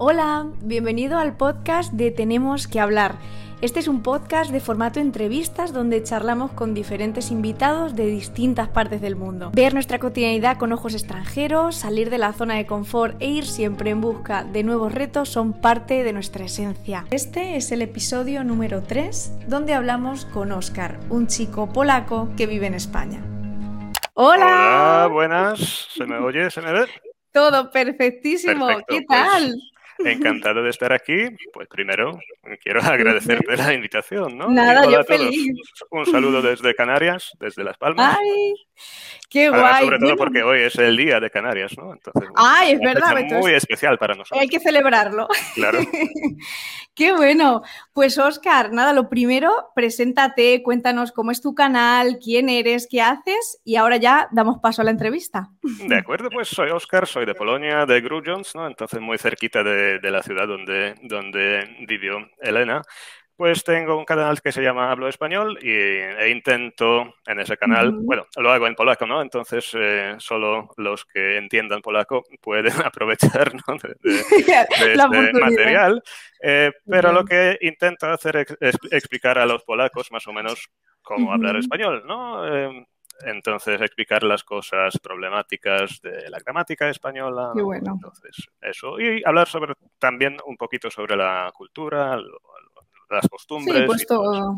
[0.00, 3.16] Hola, bienvenido al podcast de Tenemos que hablar.
[3.62, 9.00] Este es un podcast de formato entrevistas donde charlamos con diferentes invitados de distintas partes
[9.00, 9.50] del mundo.
[9.54, 13.90] Ver nuestra cotidianidad con ojos extranjeros, salir de la zona de confort e ir siempre
[13.90, 17.04] en busca de nuevos retos son parte de nuestra esencia.
[17.10, 22.68] Este es el episodio número 3 donde hablamos con Oscar, un chico polaco que vive
[22.68, 23.20] en España.
[24.14, 24.46] Hola.
[24.46, 25.88] Hola, buenas.
[25.90, 26.52] ¿Se me oye?
[26.52, 26.86] ¿Se me ve?
[27.32, 28.68] Todo perfectísimo.
[28.86, 29.56] ¿Qué pues, tal?
[30.04, 31.28] Encantado de estar aquí.
[31.52, 32.18] Pues primero
[32.62, 34.48] quiero agradecerte la invitación, ¿no?
[34.48, 35.52] Nada, yo feliz.
[35.90, 38.16] Un saludo desde Canarias, desde Las Palmas.
[38.18, 38.54] Ay,
[39.30, 39.84] qué Además, guay.
[39.84, 41.92] sobre todo porque hoy es el día de Canarias, ¿no?
[41.92, 45.28] Entonces, Ay, es verdad, entonces- muy especial para nosotros, hay que celebrarlo.
[45.54, 45.78] claro.
[46.94, 47.62] Qué bueno.
[47.92, 53.60] Pues Oscar, nada, lo primero, preséntate, cuéntanos cómo es tu canal, quién eres, qué haces
[53.64, 55.48] y ahora ya damos paso a la entrevista.
[55.62, 58.66] De acuerdo, pues soy Oscar, soy de Polonia, de Grudziądz, ¿no?
[58.66, 62.82] Entonces muy cerquita de, de la ciudad donde, donde vivió Elena.
[63.38, 67.92] Pues tengo un canal que se llama Hablo Español y, e intento en ese canal,
[67.92, 69.22] bueno, lo hago en polaco, ¿no?
[69.22, 73.76] Entonces eh, solo los que entiendan polaco pueden aprovechar, ¿no?
[73.80, 74.24] de- de-
[74.88, 76.02] de La este material.
[76.42, 80.68] Eh, pero lo que intento hacer es es explicar a los polacos más o menos
[81.00, 82.44] cómo hablar español, ¿no?
[82.44, 82.86] Eh,
[83.24, 87.50] entonces, explicar las cosas problemáticas de la gramática española.
[87.54, 87.66] Qué ¿no?
[87.66, 87.92] bueno.
[87.94, 88.98] Entonces, eso.
[89.00, 92.40] Y hablar sobre también un poquito sobre la cultura, lo-
[93.10, 93.78] las costumbres.
[93.78, 94.56] Sí, pues todo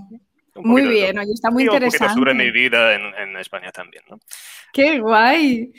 [0.56, 2.14] Muy bien, oye, está muy Y un poquito interesante.
[2.14, 4.18] sobre mi vida en, en España también, ¿no?
[4.72, 5.72] Qué guay.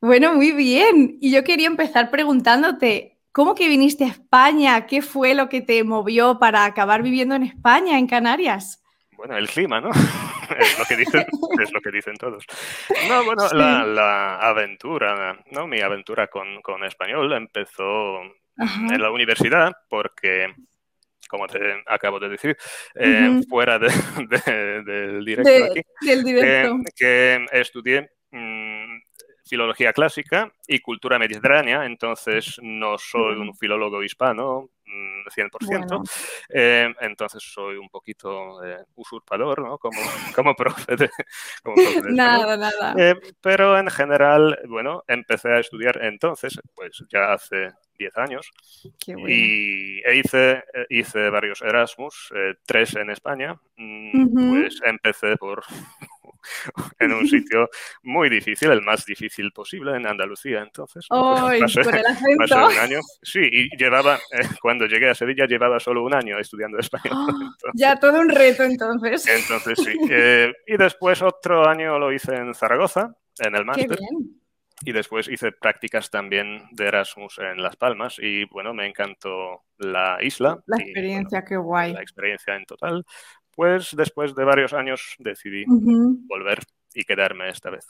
[0.00, 1.16] Bueno, muy bien.
[1.20, 4.86] Y yo quería empezar preguntándote, ¿cómo que viniste a España?
[4.86, 8.82] ¿Qué fue lo que te movió para acabar viviendo en España, en Canarias?
[9.16, 9.90] Bueno, el clima, ¿no?
[10.58, 11.26] es lo que dicen,
[11.62, 12.44] es lo que dicen todos.
[13.08, 13.56] No, bueno, Sí.
[13.56, 15.66] la, la aventura, ¿no?
[15.66, 18.20] Mi aventura con, con español empezó
[18.58, 18.86] Ajá.
[18.94, 20.54] en la universidad porque,
[21.28, 22.56] como te acabo de decir,
[22.94, 23.88] eh, fuera de-
[24.30, 26.78] de- del directo De- aquí, del directo.
[26.96, 28.98] que estudié mm,
[29.48, 34.70] filología clásica y cultura mediterránea, entonces no soy un filólogo hispano
[35.34, 36.02] 100%, Bueno.
[36.48, 39.78] eh, entonces soy un poquito eh, usurpador, ¿no?
[39.78, 39.98] Como,
[40.36, 41.10] como profe de,
[41.62, 42.16] como profe de español.
[42.16, 42.94] Nada, nada.
[42.98, 48.50] Eh, pero en general, bueno, empecé a estudiar entonces, pues ya hace 10 años,
[48.98, 49.28] Qué bueno.
[49.28, 53.58] y e hice, hice varios Erasmus, eh, tres en España.
[53.76, 54.50] Mm.
[54.50, 55.64] Pues empecé por
[56.98, 57.68] en un sitio
[58.02, 61.06] muy difícil, el más difícil posible, en Andalucía, entonces.
[61.10, 61.34] ¿no?
[61.40, 62.02] Pues Ay, pasé- por el
[62.38, 62.66] pasé acento.
[62.66, 63.00] un año.
[63.22, 67.12] Sí, y llevaba, eh, cuando llegué a Sevilla, llevaba solo un año estudiando español.
[67.16, 69.26] Oh, Entonces- ya todo un reto entonces.
[69.26, 69.96] entonces sí.
[70.10, 73.98] Eh, y después otro año lo hice en Zaragoza, en el Qué máster.
[73.98, 74.40] bien.
[74.82, 78.16] Y después hice prácticas también de Erasmus en Las Palmas.
[78.18, 80.58] Y bueno, me encantó la isla.
[80.66, 81.94] La y, experiencia, qué guay.
[81.94, 83.02] la experiencia en total.
[83.56, 86.60] Pues después de varios años decidí volver
[86.94, 87.86] y quedarme esta vez.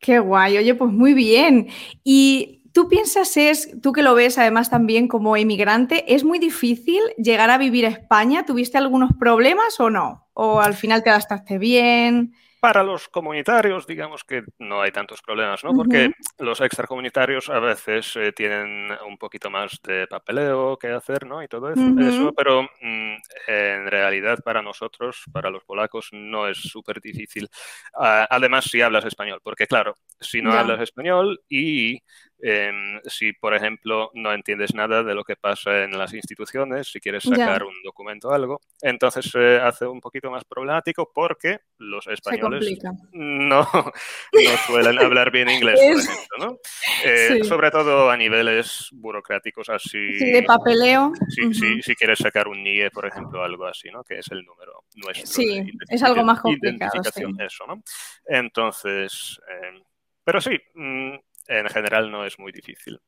[0.00, 1.68] Qué guay, oye, pues muy bien.
[2.04, 7.00] Y tú piensas, es, tú que lo ves además también como emigrante, ¿es muy difícil
[7.16, 8.44] llegar a vivir a España?
[8.44, 10.28] ¿Tuviste algunos problemas o no?
[10.34, 12.34] ¿O al final te adaptaste bien?
[12.60, 15.72] Para los comunitarios, digamos que no hay tantos problemas, ¿no?
[15.74, 21.40] Porque los extracomunitarios a veces eh, tienen un poquito más de papeleo que hacer, ¿no?
[21.40, 22.00] Y todo eso, Ujú.
[22.00, 23.14] eso, pero mm,
[23.46, 27.48] en realidad para nosotros, para los polacos, no es súper difícil.
[27.94, 30.58] Ah, además, si hablas español, porque claro, si no Ya.
[30.60, 32.00] hablas español y
[32.40, 37.00] em, si, por ejemplo, no entiendes nada de lo que pasa en las instituciones, si
[37.00, 37.36] quieres Ya.
[37.36, 42.78] sacar un documento o algo, entonces se hace un poquito más problemático porque los españoles
[43.12, 46.58] no, no suelen hablar bien inglés, por ejemplo, ¿no?
[47.04, 47.44] Eh, Sí.
[47.44, 50.18] Sobre todo a niveles burocráticos así.
[50.18, 51.12] Sí, de papeleo.
[51.28, 54.02] Si, si- si quieres sacar un NIE, por ejemplo, algo así, ¿no?
[54.04, 55.26] Que es el número nuestro.
[55.26, 57.42] Sí, es algo más complicado, Identificación, sí.
[57.44, 57.82] eso, ¿no?
[58.26, 59.82] Entonces, eh,
[60.24, 61.14] pero sí, mm,
[61.48, 63.00] en general no es muy difícil.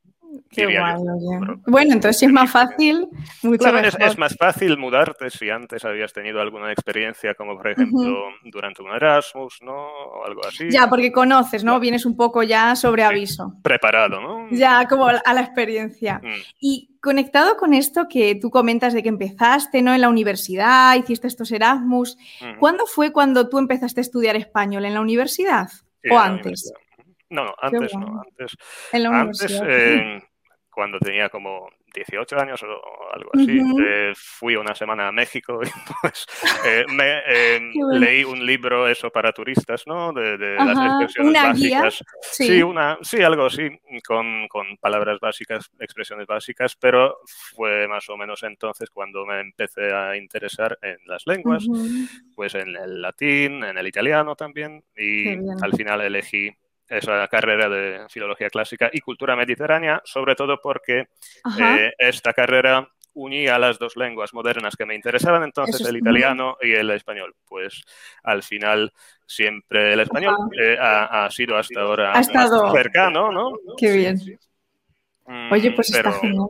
[0.51, 1.57] Qué guay, yo.
[1.67, 3.09] Bueno, entonces si es más fácil,
[3.43, 8.29] mucho Claro, es, más fácil mudarte si antes habías tenido alguna experiencia, como por ejemplo
[8.45, 9.75] durante un Erasmus, ¿no?
[9.75, 10.71] O algo así.
[10.71, 11.81] Ya, porque conoces, ¿no?
[11.81, 13.55] Vienes un poco ya sobre aviso.
[13.63, 14.49] Preparado, ¿no?
[14.51, 16.21] Ya, como a la experiencia.
[16.23, 16.41] Mm.
[16.61, 19.93] Y conectado con esto que tú comentas de que empezaste, ¿no?
[19.95, 22.17] En la universidad, hiciste estos Erasmus.
[22.59, 24.85] ¿Cuándo fue cuando tú empezaste a estudiar español?
[24.85, 25.69] ¿En la universidad?
[26.03, 26.43] Sí, ¿O antes?
[26.43, 26.90] universidad.
[27.31, 28.05] No, no, antes guay.
[28.05, 28.21] no.
[28.21, 28.57] Antes,
[28.93, 30.23] En la antes eh,
[30.71, 33.61] cuando tenía como 18 años o algo así.
[33.85, 35.69] Eh, fui una semana a México y
[36.01, 36.27] pues
[36.65, 37.69] eh, me,
[37.99, 40.13] leí un libro eso para turistas, ¿no?
[40.13, 42.05] De, las expresiones básicas.
[42.23, 42.63] Sí.
[42.63, 43.69] una, sí, algo así,
[44.07, 49.93] con, con, palabras básicas, expresiones básicas, pero fue más o menos entonces cuando me empecé
[49.93, 51.67] a interesar en las lenguas,
[52.35, 55.29] pues en el latín, en el italiano también, y
[55.63, 56.51] al final elegí
[56.91, 61.07] esa carrera de filología clásica y cultura mediterránea, sobre todo porque
[61.59, 66.73] eh, esta carrera unía las dos lenguas modernas que me interesaban, entonces el italiano y
[66.73, 67.35] el español.
[67.47, 67.83] Pues
[68.23, 68.93] al final
[69.27, 72.13] siempre el español eh, ha, sido hasta ahora
[72.73, 73.53] cercano, ¿no?
[73.77, 74.21] Qué bien.
[75.27, 76.49] Mm, oye, pues está genial.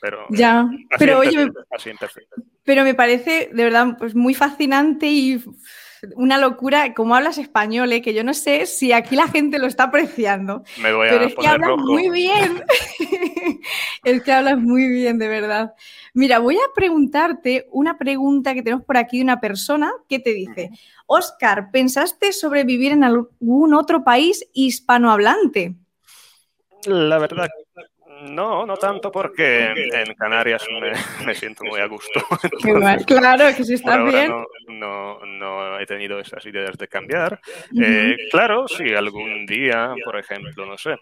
[0.00, 0.68] Pero, ya,
[0.98, 1.50] pero oye,
[2.64, 5.42] pero me parece de verdad pues muy fascinante y
[6.14, 8.02] una locura, como hablas español, ¿eh?
[8.02, 10.62] que yo no sé si aquí la gente lo está apreciando.
[10.80, 12.62] Me voy a pero es que hablas muy bien.
[14.04, 15.74] es que hablas muy bien, de verdad.
[16.14, 20.32] Mira, voy a preguntarte una pregunta que tenemos por aquí de una persona que te
[20.32, 20.70] dice,
[21.06, 25.74] Oscar, ¿pensaste sobrevivir en algún otro país hispanohablante?
[26.86, 27.48] La verdad
[28.22, 30.64] no, no tanto porque en Canarias
[31.24, 32.20] me, siento muy a gusto.
[33.06, 34.32] claro, que si está bien.
[34.68, 37.40] No, no, he tenido esas ideas de cambiar.
[37.80, 40.96] Eh, claro, si algún día, por ejemplo, no sé,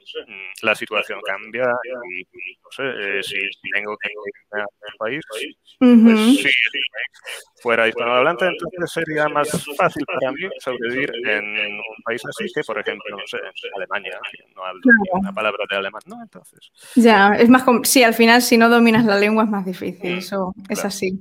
[0.62, 2.22] la situación cambia y
[2.62, 3.38] no sé, eh, si
[3.72, 4.66] tengo que irme a
[4.98, 6.48] país, pues sí,
[7.64, 12.78] fuera hispanohablante, entonces sería más fácil para mí sobrevivir en un país así que, por
[12.78, 13.38] ejemplo, no sé,
[13.74, 14.18] Alemania,
[14.54, 14.82] no hablo
[15.14, 16.20] una palabra de alemán, ¿no?
[16.22, 16.70] Entonces.
[16.94, 17.64] Ya, es más.
[17.84, 21.18] Sí, al final, si no dominas la lengua es más difícil, mm, eso es así.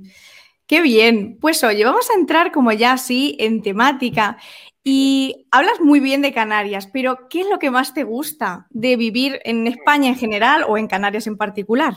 [0.66, 1.38] Qué bien.
[1.40, 4.36] Pues oye, vamos a entrar como ya así en temática.
[4.82, 8.96] Y hablas muy bien de Canarias, pero ¿qué es lo que más te gusta de
[8.96, 11.94] vivir en España en general o en Canarias en particular?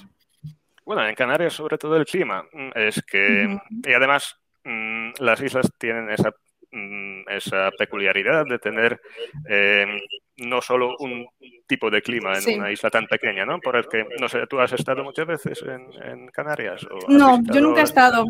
[0.87, 2.45] Bueno, en Canarias sobre todo el clima.
[2.53, 6.31] Mm, es que, y además mm, las islas tienen esa,
[6.71, 9.01] mm, esa peculiaridad de tener
[9.49, 9.99] em,
[10.37, 11.27] no solo un
[11.67, 13.59] tipo de clima en una isla tan pequeña, ¿no?
[13.59, 16.87] Porque, no sé, ¿tú has estado muchas veces en, Canarias?
[17.09, 18.23] no, yo nunca he estado.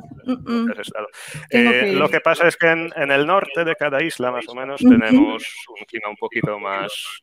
[1.51, 4.81] Eh, lo que pasa es que en, el norte de cada isla, más o menos,
[4.81, 7.21] tenemos un clima un poquito más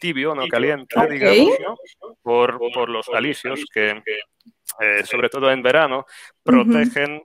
[0.00, 1.78] tibio, no caliente, digamos,
[2.22, 4.02] Por, los alisios que,
[4.80, 6.06] eh, sobre todo en verano,
[6.42, 7.22] protegen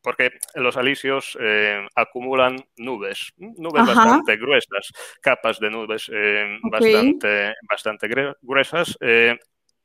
[0.00, 4.90] porque los alisios eh, acumulan nubes, nubes bastante gruesas,
[5.20, 8.08] capas de nubes eh, bastante, bastante
[8.40, 8.96] gruesas,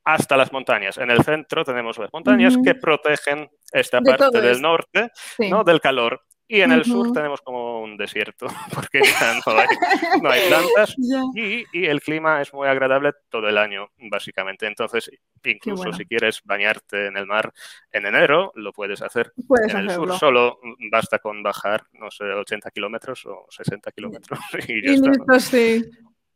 [0.04, 0.98] hasta las montañas.
[0.98, 5.10] En el centro tenemos las montañas que protegen esta parte del norte
[5.50, 5.64] ¿no?
[5.64, 6.22] del calor.
[6.54, 8.46] Y en el sur tenemos como un desierto,
[8.76, 9.40] porque ya
[10.22, 10.96] no hay, plantas.
[11.34, 14.68] Y, el clima es muy agradable todo el año, básicamente.
[14.68, 15.10] Entonces,
[15.46, 17.54] incluso si quieres bañarte en el mar
[17.90, 19.32] en enero, lo puedes hacer.
[19.70, 20.60] en el sur solo
[20.92, 25.12] basta con bajar, no sé, 80 kilómetros o 60 kilómetros y ya está.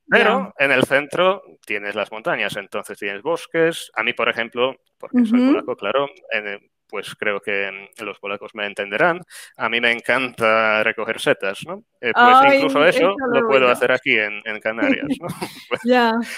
[0.07, 3.91] Pero en el centro tienes las montañas, entonces tienes bosques.
[3.95, 8.65] A mí, por ejemplo, porque soy polaco, claro, en, pues creo que los polacos me
[8.65, 9.21] entenderán.
[9.57, 11.83] A mí me encanta recoger setas, ¿no?
[11.99, 15.27] Eh, pues incluso eso lo, puedo hacer aquí en, Canarias, ¿no?
[15.69, 15.81] Pues,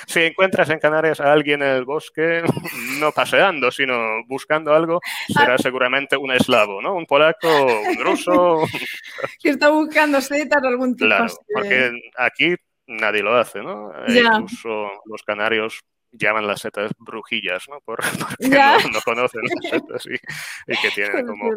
[0.08, 2.44] si encuentras en Canarias a alguien en el bosque,
[3.00, 5.58] no paseando, sino buscando algo, será ah.
[5.58, 6.96] seguramente un eslavo, ¿no?
[6.96, 8.64] Un polaco, un ruso.
[9.42, 12.56] que está buscando setas o algún tipo Claro, porque aquí
[12.88, 13.92] nadie lo hace, ¿no?
[14.08, 17.80] Incluso los canarios llaman las setas brujillas, ¿no?
[17.82, 18.00] Por,
[18.30, 21.50] porque no, conocen las setas y, que tienen como,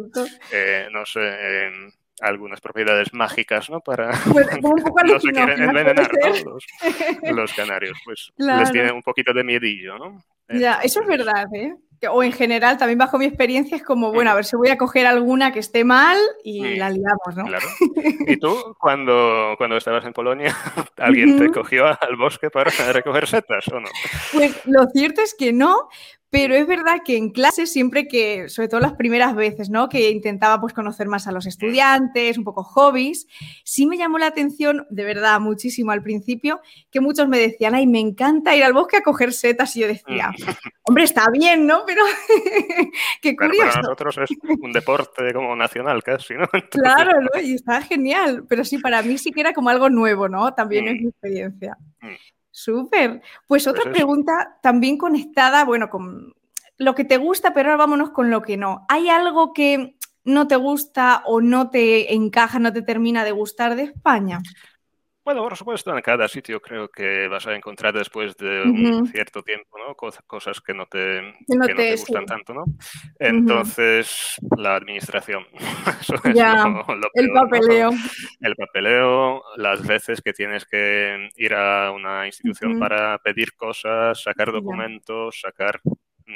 [0.51, 1.91] eh, no sé, em,
[2.21, 3.81] algunas propiedades mágicas, ¿no?
[3.81, 4.11] Para
[4.61, 6.11] no se quieren envenenar,
[6.45, 7.33] ¿no?
[7.33, 10.23] Los, canarios, pues les tienen un poquito de miedillo, ¿no?
[10.49, 11.73] Ya, eso es verdad, ¿eh?
[12.09, 14.77] O en general, también bajo mi experiencia, es como, bueno, a ver si voy a
[14.77, 17.45] coger alguna que esté mal y la liamos, ¿no?
[17.45, 17.67] Claro.
[18.27, 20.55] ¿Y tú, cuando, cuando estabas en Polonia,
[20.97, 23.89] alguien te cogió al bosque para recoger setas o no?
[24.33, 25.89] Pues lo cierto es que no,
[26.31, 29.89] pero es verdad que en clase siempre que, sobre todo las primeras veces, ¿no?
[29.89, 33.27] Que intentaba pues conocer más a los estudiantes, un poco hobbies,
[33.65, 37.85] sí me llamó la atención, de verdad, muchísimo al principio, que muchos me decían, ay,
[37.85, 39.75] me encanta ir al bosque a coger setas.
[39.75, 40.35] Y yo decía, mm.
[40.83, 41.83] hombre, está bien, ¿no?
[41.85, 42.01] Pero
[43.21, 43.67] qué curioso.
[43.67, 44.29] para nosotros es
[44.61, 46.47] un deporte como nacional casi, ¿no?
[46.71, 47.41] Claro, ¿no?
[47.41, 48.45] Y está genial.
[48.47, 50.53] Pero sí, para mí sí que era como algo nuevo, ¿no?
[50.53, 51.03] También es mm.
[51.03, 51.77] mi experiencia.
[51.99, 52.07] Mm.
[52.51, 53.21] Súper.
[53.47, 56.33] Pues otra pues pregunta también conectada, bueno, con
[56.77, 58.85] lo que te gusta, pero ahora vámonos con lo que no.
[58.89, 63.75] ¿Hay algo que no te gusta o no te encaja, no te termina de gustar
[63.75, 64.39] de España?
[65.23, 69.43] Bueno, por supuesto, en cada sitio creo que vas a encontrar después de un cierto
[69.43, 69.93] tiempo, ¿no?
[69.93, 71.21] Cosas que no te,
[71.91, 72.65] gustan tanto, ¿no?
[73.19, 75.45] Entonces, la administración.
[77.13, 77.91] el papeleo.
[78.39, 84.51] El papeleo, las veces que tienes que ir a una institución para pedir cosas, sacar
[84.51, 85.81] documentos, sacar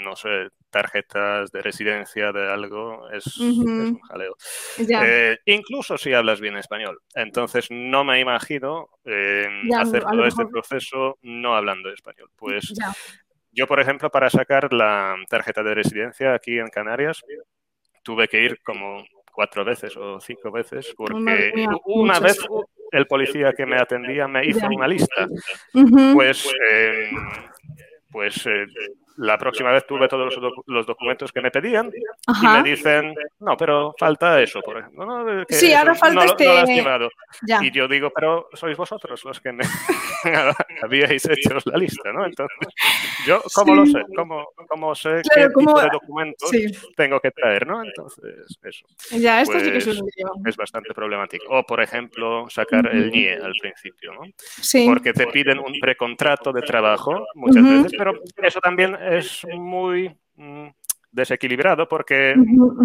[0.03, 4.35] no sé, tarjetas de residencia de algo, es, un jaleo.
[4.77, 6.99] Eh, incluso si hablas bien español.
[7.13, 9.47] Entonces, no me imagino eh,
[9.77, 12.29] hacer todo este proceso no hablando español.
[12.35, 12.73] Pues
[13.51, 17.23] yo, por ejemplo, para sacar la tarjeta de residencia aquí en Canarias,
[18.03, 22.37] tuve que ir como cuatro veces o cinco veces porque una vez
[22.91, 25.27] el policía que me atendía me hizo una lista.
[26.13, 27.11] Pues, eh,
[28.11, 28.45] pues
[29.17, 31.91] la próxima vez tuve todos los, documentos que me pedían
[32.41, 35.05] y me dicen, no, pero falta eso, por ejemplo.
[35.05, 35.45] ¿no?
[35.49, 36.45] sí, ahora falta este...
[37.61, 39.63] Y yo digo, pero sois vosotros los que me
[40.83, 42.25] habíais hecho la lista, ¿no?
[42.25, 42.57] Entonces,
[43.25, 44.03] yo, ¿cómo lo sé?
[44.15, 46.49] ¿Cómo, cómo sé qué tipo de documentos
[46.95, 47.83] tengo que traer, no?
[47.83, 48.85] Entonces, eso.
[49.17, 50.01] Ya, esto sí que es, pues,
[50.45, 51.45] es bastante problemático.
[51.49, 54.21] O, por ejemplo, sacar el NIE al principio, ¿no?
[54.37, 54.85] Sí.
[54.87, 60.67] Porque te piden un precontrato de trabajo muchas veces, pero eso también es muy mm,
[61.15, 62.35] desequilibrado porque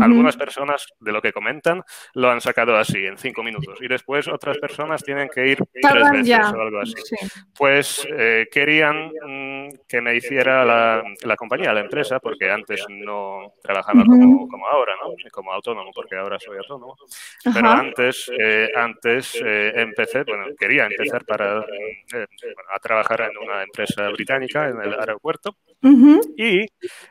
[0.01, 1.83] algunas personas, de lo que comentan,
[2.15, 6.11] lo han sacado así, en cinco minutos, y después otras personas tienen que ir tres
[6.13, 6.95] veces o algo así.
[7.57, 13.53] Pues eh, querían mm, que me hiciera la, la, compañía, la empresa, porque antes no
[13.63, 15.13] trabajaba como, como, ahora, ¿no?
[15.33, 16.97] Como autónomo, porque ahora soy autónomo.
[17.53, 24.09] Pero antes, eh, antes eh, empecé, bueno, quería empezar para, a trabajar en una empresa
[24.11, 25.57] británica en el aeropuerto
[26.37, 26.67] y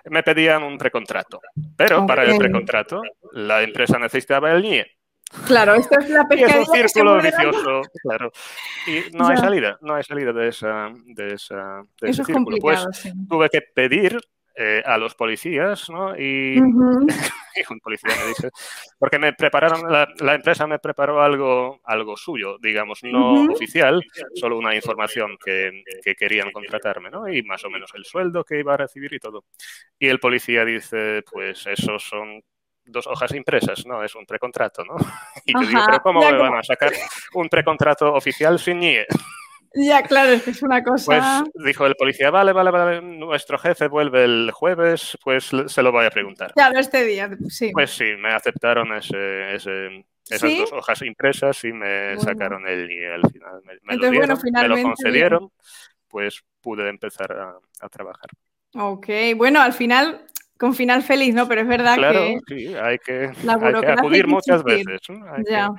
[0.06, 1.09] me pedían un precontrato.
[1.76, 3.02] Pero para el precontrato,
[3.34, 4.86] la empresa necesitaba el NIE.
[5.46, 6.62] Claro, esto es la pescadilla.
[6.62, 8.32] es un círculo vicioso, claro.
[8.88, 12.58] Y no hay salida, no hay salida de esa, de esa de Eso ese círculo.
[12.60, 12.84] Pues
[13.28, 14.20] tuve que pedir
[14.62, 16.14] eh, a los policías, ¿no?
[16.18, 16.58] Y,
[17.70, 18.50] un policía me dice,
[18.98, 24.04] porque me prepararon, la, empresa me preparó algo, algo suyo, digamos, no oficial,
[24.36, 27.30] solo una información que, que, querían contratarme, ¿no?
[27.30, 29.46] Y más o menos el sueldo que iba a recibir y todo.
[29.98, 32.44] Y el policía dice, pues esos son
[32.84, 34.04] dos hojas impresas, ¿no?
[34.04, 34.96] Es un precontrato, ¿no?
[35.46, 36.92] Y yo digo, pero ¿cómo me van a sacar
[37.34, 39.06] un precontrato oficial sin NIE?
[39.76, 41.44] Ya, claro, es que es una cosa.
[41.54, 45.92] Pues dijo el policía, vale, vale, vale, nuestro jefe vuelve el jueves, pues se lo
[45.92, 46.54] voy a preguntar.
[46.54, 47.72] Claro, este día, sí.
[47.72, 53.06] Pues sí, me aceptaron ese, ese, esas dos hojas impresas y me sacaron el y
[53.06, 53.62] al final.
[53.84, 55.52] Me, lo, dieron, me lo concedieron,
[56.08, 58.30] pues pude empezar a, a trabajar.
[58.76, 60.26] Ok, bueno, al final
[60.60, 61.48] con final feliz, ¿no?
[61.48, 62.40] Pero es verdad que.
[62.48, 63.32] Sí, hay que,
[63.88, 65.00] acudir muchas veces.
[65.50, 65.72] ya.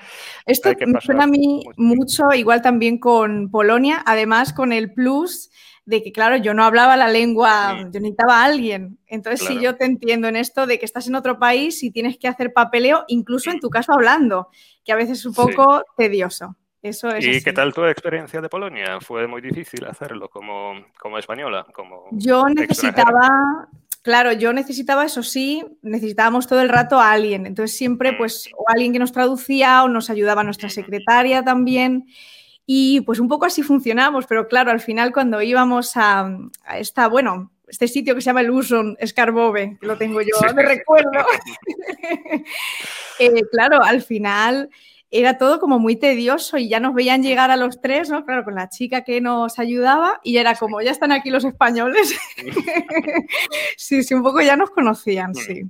[0.47, 5.51] Esto me suena a mí mucho, igual también con Polonia, además con el plus
[5.85, 8.99] de que, claro, yo no hablaba la lengua, yo necesitaba a alguien.
[9.07, 12.17] Entonces, sí, yo te entiendo en esto de que estás en otro país y tienes
[12.17, 14.49] que hacer papeleo, incluso en tu caso hablando,
[14.85, 16.57] que a veces es un poco tedioso.
[16.83, 18.99] Eso es ¿Y qué tal tu experiencia de Polonia?
[19.01, 21.67] ¿Fue muy difícil hacerlo como, como española?
[21.75, 23.69] Como yo necesitaba,
[24.03, 27.45] Claro, yo necesitaba, eso sí, necesitábamos todo el rato a alguien.
[27.45, 32.07] Entonces siempre, pues, o alguien que nos traducía o nos ayudaba nuestra secretaria también.
[32.65, 36.31] Y pues un poco así funcionamos, pero claro, al final cuando íbamos a,
[36.79, 40.63] esta, bueno, este sitio que se llama el Uson Scarbove, que lo tengo yo de
[40.63, 41.11] recuerdo.
[43.19, 44.71] Eh, claro, al final
[45.11, 48.25] era todo como muy tedioso y ya nos veían llegar a los tres, ¿no?
[48.25, 52.17] Claro, con la chica que nos ayudaba y era como, ya están aquí los españoles.
[53.77, 55.63] sí, sí, un poco ya nos conocían, sí.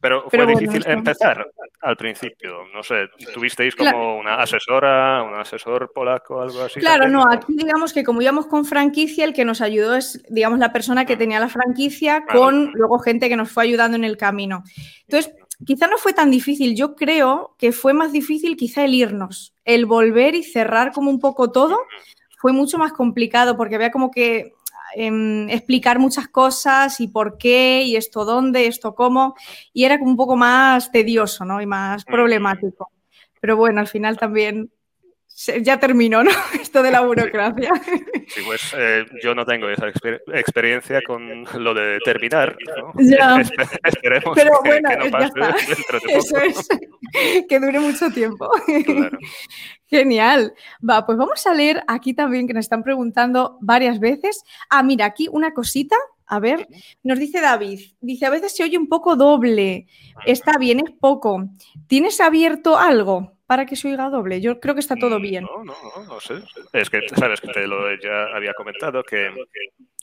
[0.00, 1.50] Pero fue difícil empezar
[1.80, 6.78] al principio, no sé, ¿tuvisteis como una asesora, un asesor polaco, algo así?
[6.78, 10.60] Claro, no, aquí digamos que como íbamos con franquicia, el que nos ayudó es, digamos,
[10.60, 14.16] la persona que tenía la franquicia con luego gente que nos fue ayudando en el
[14.16, 14.62] camino.
[15.08, 15.34] Entonces,
[15.64, 16.76] quizá no fue tan difícil.
[16.76, 21.18] Yo creo que fue más difícil quizá el irnos, el volver y cerrar como un
[21.18, 21.78] poco todo.
[22.38, 24.54] Fue mucho más complicado porque había como que
[24.94, 29.34] em, explicar muchas cosas y por qué y esto dónde, esto cómo.
[29.72, 31.60] Y era como un poco más tedioso ¿no?
[31.60, 32.90] y más problemático.
[33.40, 34.70] Pero bueno, al final también
[35.60, 36.30] ya terminó, ¿no?
[36.60, 37.70] Esto de la burocracia.
[38.26, 39.88] Sí, pues eh, yo no tengo esa
[40.34, 42.92] experiencia con lo de terminar, ¿no?
[42.98, 43.40] Ya.
[43.84, 45.56] Esperemos Pero que, bueno, no ya está.
[46.08, 46.68] Eso es,
[47.48, 48.50] que dure mucho tiempo.
[49.86, 50.52] Genial.
[50.88, 54.42] Va, pues vamos a leer aquí también que nos están preguntando varias veces.
[54.68, 55.96] Ah, mira, aquí una cosita.
[56.30, 56.68] A ver,
[57.02, 59.86] nos dice David, dice, a veces se oye un poco doble.
[60.26, 61.48] Está bien, es poco.
[61.86, 63.37] ¿Tienes abierto algo?
[63.48, 64.42] Para que se oiga doble?
[64.42, 65.42] Yo creo que está todo bien.
[65.44, 66.34] No, no, no, no sé.
[66.74, 69.30] Es que, sabes, que te lo ya había comentado, que,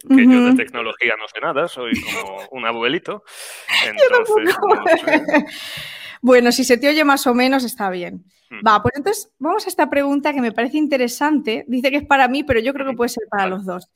[0.10, 3.24] que yo de tecnología no sé nada, soy como un abuelito.
[3.86, 4.56] Entonces,
[6.24, 8.26] bueno, si se te oye más o menos, está bien.
[8.66, 11.66] Va, pues entonces vamos a esta pregunta que me parece interesante.
[11.68, 13.92] Dice que es para mí, pero yo creo que puede ser para los dos.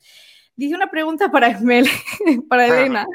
[0.54, 1.88] Dice una pregunta para Esmel,
[2.48, 3.06] para Elena.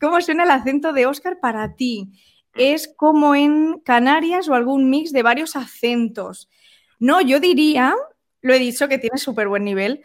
[0.00, 2.12] ¿Cómo suena el acento de Oscar para ti?
[2.54, 6.48] ¿Es como en Canarias o algún mix de varios acentos?
[6.98, 7.94] No, yo diría,
[8.40, 10.02] lo he dicho que tiene súper buen nivel,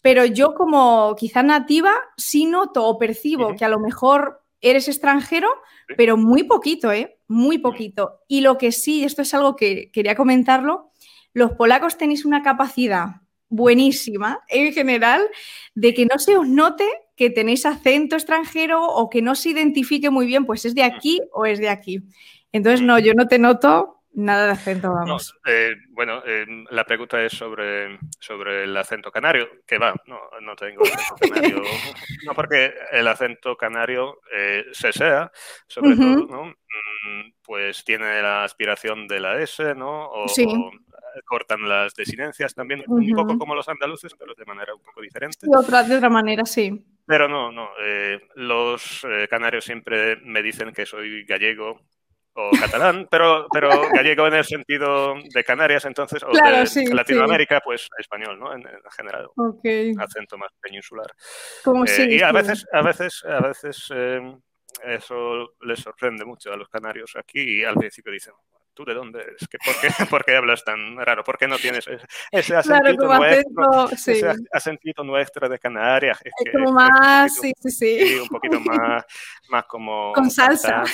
[0.00, 5.48] pero yo como quizá nativa sí noto o percibo que a lo mejor eres extranjero,
[5.96, 7.18] pero muy poquito, ¿eh?
[7.28, 8.20] Muy poquito.
[8.28, 10.90] Y lo que sí, esto es algo que quería comentarlo,
[11.32, 15.22] los polacos tenéis una capacidad buenísima en general
[15.74, 20.10] de que no se os note que tenéis acento extranjero o que no se identifique
[20.10, 22.00] muy bien, pues es de aquí o es de aquí.
[22.50, 25.38] Entonces, no, yo no te noto nada de acento, vamos.
[25.46, 30.56] Eh, bueno, eh, la pregunta es sobre, sobre el acento canario, que va, no, no
[30.56, 31.62] tengo acento canario,
[32.26, 35.30] no porque el acento canario eh, se sea,
[35.66, 36.44] sobre todo, ¿no?
[36.46, 40.08] Mm, pues tiene la aspiración de la S, ¿no?
[40.10, 40.46] O, sí
[41.24, 45.38] cortan las desinencias también, un poco como los andaluces, pero de manera un poco diferente.
[45.42, 46.84] De otra, de otra manera, sí.
[47.06, 47.70] Pero no, no.
[47.80, 51.80] Eh, los eh, canarios siempre me dicen que soy gallego
[52.34, 57.88] o catalán, pero, pero gallego en el sentido de Canarias, entonces, o de Latinoamérica, pues
[57.98, 58.54] español, ¿no?
[58.54, 58.64] En,
[58.96, 59.28] general.
[59.98, 61.06] Acento más peninsular.
[61.88, 63.92] Eh, y a veces, a veces, a veces
[64.84, 68.32] eso les sorprende mucho a los canarios aquí y al principio dicen,
[68.74, 69.48] ¿tú de dónde eres?
[69.64, 71.24] por, qué, ¿Por, qué, hablas tan raro?
[71.24, 71.86] ¿Por qué no tienes
[72.30, 76.18] ese acentito, nuestro, ese acentito nuestro de Canarias?
[76.24, 78.18] Es, como más, sí, sí, sí.
[78.20, 79.04] Un poquito más,
[79.48, 80.12] más como...
[80.14, 80.84] Con salsa.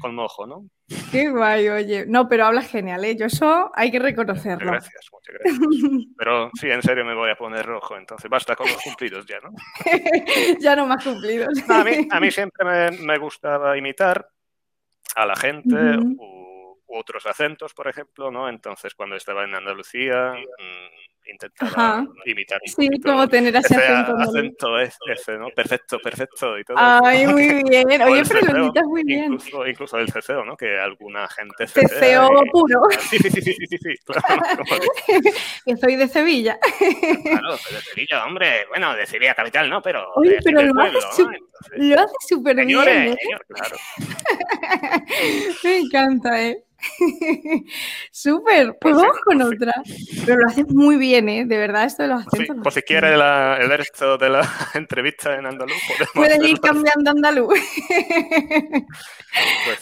[0.00, 0.66] con, mojo, ¿no?
[1.10, 2.06] Qué guay, oye.
[2.06, 3.16] No, pero hablas genial, ¿eh?
[3.16, 4.70] Yo eso hay que reconocerlo.
[4.70, 5.68] Gracias, muchas gracias.
[6.16, 9.40] Pero sí, en serio me voy a poner rojo, entonces basta con los cumplidos ya,
[9.40, 9.50] ¿no?
[10.60, 11.58] ya no más cumplidos.
[11.68, 14.28] a, mí, a mí siempre me, me gustaba imitar,
[15.14, 18.48] a la gente u, otros acentos, por ejemplo, ¿no?
[18.48, 20.34] Entonces, cuando estaba en Andalucía,
[21.26, 24.16] intentaba imitar un Sí, como tener ese, acento.
[24.16, 25.48] acento ese, ¿no?
[25.50, 26.76] Perfecto, perfecto y todo.
[26.78, 28.02] Ay, muy bien.
[28.02, 29.32] Oye, pero lo imitas muy bien.
[29.32, 30.56] Incluso, incluso el ceceo, ¿no?
[30.56, 32.80] Que alguna gente Ceceo puro.
[33.10, 34.62] Sí, sí, sí, sí, sí, sí, claro.
[35.64, 36.58] que soy de Sevilla.
[36.78, 38.66] Claro, soy de Sevilla, hombre.
[38.68, 39.80] Bueno, de Sevilla capital, ¿no?
[39.82, 41.26] Pero Oye, pero lo haces
[41.76, 42.86] lo hace súper bien.
[42.88, 43.16] ¿eh?
[43.48, 43.76] claro.
[45.62, 46.62] Me encanta, ¿eh?
[48.10, 49.72] Súper, pues, pues vamos con pues otra.
[50.24, 51.44] Pero lo haces muy bien, ¿eh?
[51.46, 52.62] De verdad, esto de los pues acentos.
[52.62, 54.40] Pues, si quieres el resto de la
[54.74, 55.76] entrevista en andaluz,
[56.14, 57.54] Puedes ir cambiando andaluz.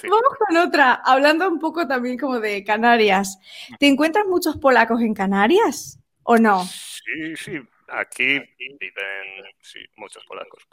[0.03, 3.39] Vamos con otra, hablando un poco también como de Canarias.
[3.79, 6.65] ¿Te encuentras muchos polacos en Canarias o no?
[6.65, 7.61] Sí, sí,
[7.93, 9.45] Aquí viven
[9.97, 10.67] muchos polacos,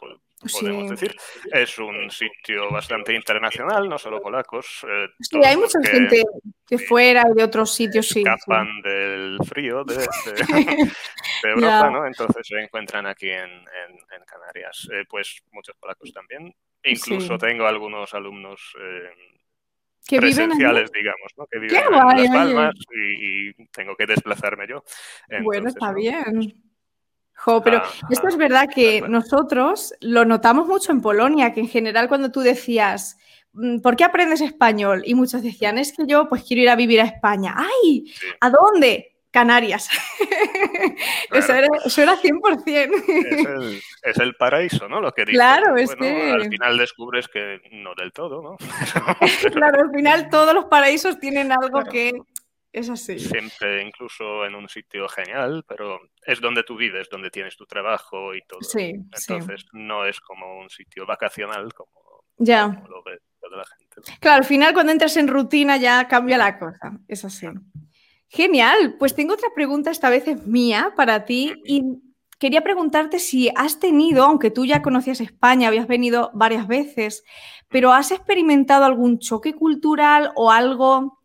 [0.48, 1.14] podemos decir.
[1.52, 4.84] Es un sitio bastante internacional, no solo polacos.
[4.88, 6.22] Eh, sí, hay mucha gente
[6.66, 8.20] que fuera y de otros sitios, sí.
[8.20, 9.96] Escapan del frío de,
[11.44, 12.06] Europa, ¿no?
[12.06, 13.64] Entonces se encuentran aquí en,
[14.26, 14.88] Canarias.
[14.92, 16.54] Eh, pues muchos polacos también.
[16.84, 19.10] Incluso tengo algunos alumnos eh,
[20.06, 21.46] que presenciales, digamos, ¿no?
[21.46, 24.84] que viven en Las Palmas y, tengo que desplazarme yo.
[25.42, 26.69] bueno, está bien
[27.64, 32.08] pero ah, esto es verdad que nosotros lo notamos mucho en Polonia, que en general
[32.08, 33.18] cuando tú decías,
[33.52, 35.02] mm, ¿por qué aprendes español?
[35.04, 37.54] Y muchos decían, es que yo pues quiero ir a vivir a España.
[37.56, 38.12] ¡Ay!
[38.40, 39.10] ¿A dónde?
[39.30, 39.88] Canarias.
[41.32, 41.68] Eso, era,
[42.16, 42.66] 100%.
[42.66, 45.00] Es el, es el, paraíso, ¿no?
[45.00, 46.32] Lo que Claro, es que...
[46.32, 48.56] Al final descubres que no del todo, ¿no?
[49.52, 52.12] claro, al final todos los paraísos tienen algo que
[52.72, 53.18] es así.
[53.18, 58.34] Siempre, incluso en un sitio genial, pero es donde tú vives, donde tienes tu trabajo
[58.34, 58.60] y todo.
[58.62, 62.82] Sí, Entonces no es como un sitio vacacional como, ya.
[62.88, 64.18] lo ve toda la gente.
[64.20, 66.98] Claro, al final cuando entras en rutina ya cambia la cosa.
[67.08, 67.46] Es así.
[68.28, 68.96] Genial.
[68.98, 71.54] Pues tengo otra pregunta, esta vez es mía para ti.
[71.64, 71.82] Y
[72.38, 77.24] quería preguntarte si has tenido, aunque tú ya conocías España, habías venido varias veces,
[77.68, 81.19] pero ¿has experimentado algún choque cultural o algo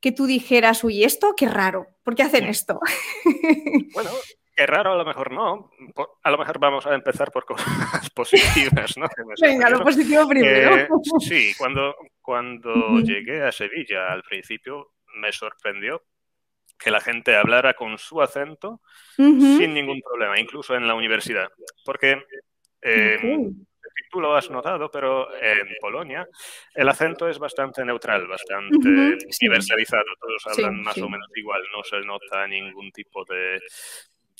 [0.00, 2.80] que tú dijeras, uy, esto qué raro, ¿por qué hacen esto?
[3.94, 4.10] Bueno,
[4.54, 5.70] qué raro a lo mejor no.
[6.22, 9.06] A lo mejor vamos a empezar por cosas positivas, ¿no?
[9.40, 10.86] Venga, lo positivo primero.
[11.20, 12.70] sí, cuando, cuando
[13.02, 16.02] llegué a Sevilla al principio me sorprendió
[16.78, 18.80] que la gente hablara con su acento
[19.16, 21.48] sin ningún problema, incluso en la universidad.
[21.84, 22.22] Porque
[22.82, 23.50] eh,
[24.10, 26.26] tú lo has notado, pero en Polonia
[26.74, 30.04] el acento es bastante neutral, bastante universalizado.
[30.20, 33.60] Todos hablan más o menos igual, no se nota ningún tipo de,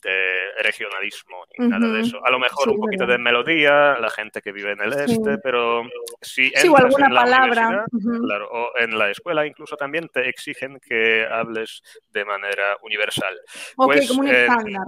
[0.02, 2.24] de regionalismo ni nada de eso.
[2.24, 5.82] A lo mejor un poquito de melodía, la gente que vive en el este, pero
[6.20, 7.84] si entras en la palabra.
[8.20, 13.38] claro, o en la escuela incluso también te exigen que hables de manera universal.
[13.76, 14.86] Ok, pues, como un estándar.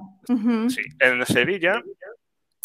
[0.68, 1.82] Sí, en Sevilla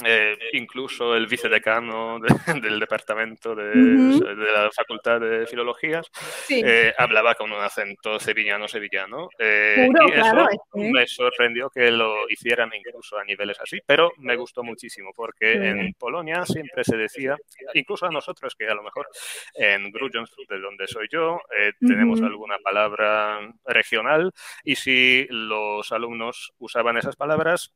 [0.03, 2.19] eh, incluso el vicedecano
[2.61, 6.11] del departamento de, la Facultad de Filologías
[6.49, 9.29] eh, hablaba con un acento sevillano-sevillano.
[9.39, 14.63] Eh, y eso me sorprendió que lo hicieran incluso a niveles así, pero me gustó
[14.63, 17.37] muchísimo porque en Polonia siempre se decía,
[17.73, 19.07] incluso a nosotros que a lo mejor
[19.53, 21.39] en Grudziądz, de donde soy yo,
[21.79, 27.73] tenemos alguna palabra regional y si los alumnos usaban esas palabras,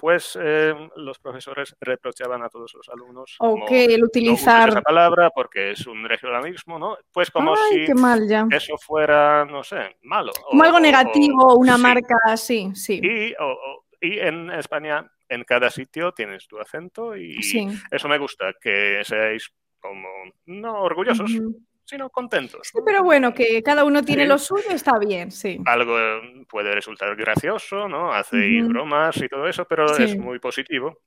[0.00, 0.38] pues
[0.96, 3.36] los profesores reprochaban a todos los alumnos
[3.70, 6.96] el utilizar esa palabra porque es un regionalismo, ¿no?
[7.12, 7.86] Pues como si
[8.50, 10.32] eso fuera, no sé, malo.
[10.48, 13.00] Como algo negativo, una marca así, sí.
[13.02, 13.34] Y,
[14.00, 17.38] y en España, en cada sitio tienes tu acento y
[17.90, 20.08] eso me gusta, que seáis como,
[20.46, 21.30] no orgullosos,
[21.90, 22.68] sino contentos.
[22.72, 25.60] Sí, pero bueno, que cada uno tiene lo suyo, está bien, sí.
[25.66, 25.96] Algo
[26.48, 28.12] puede resultar gracioso, ¿no?
[28.12, 31.00] Hacéis bromas y todo eso, pero es muy positivo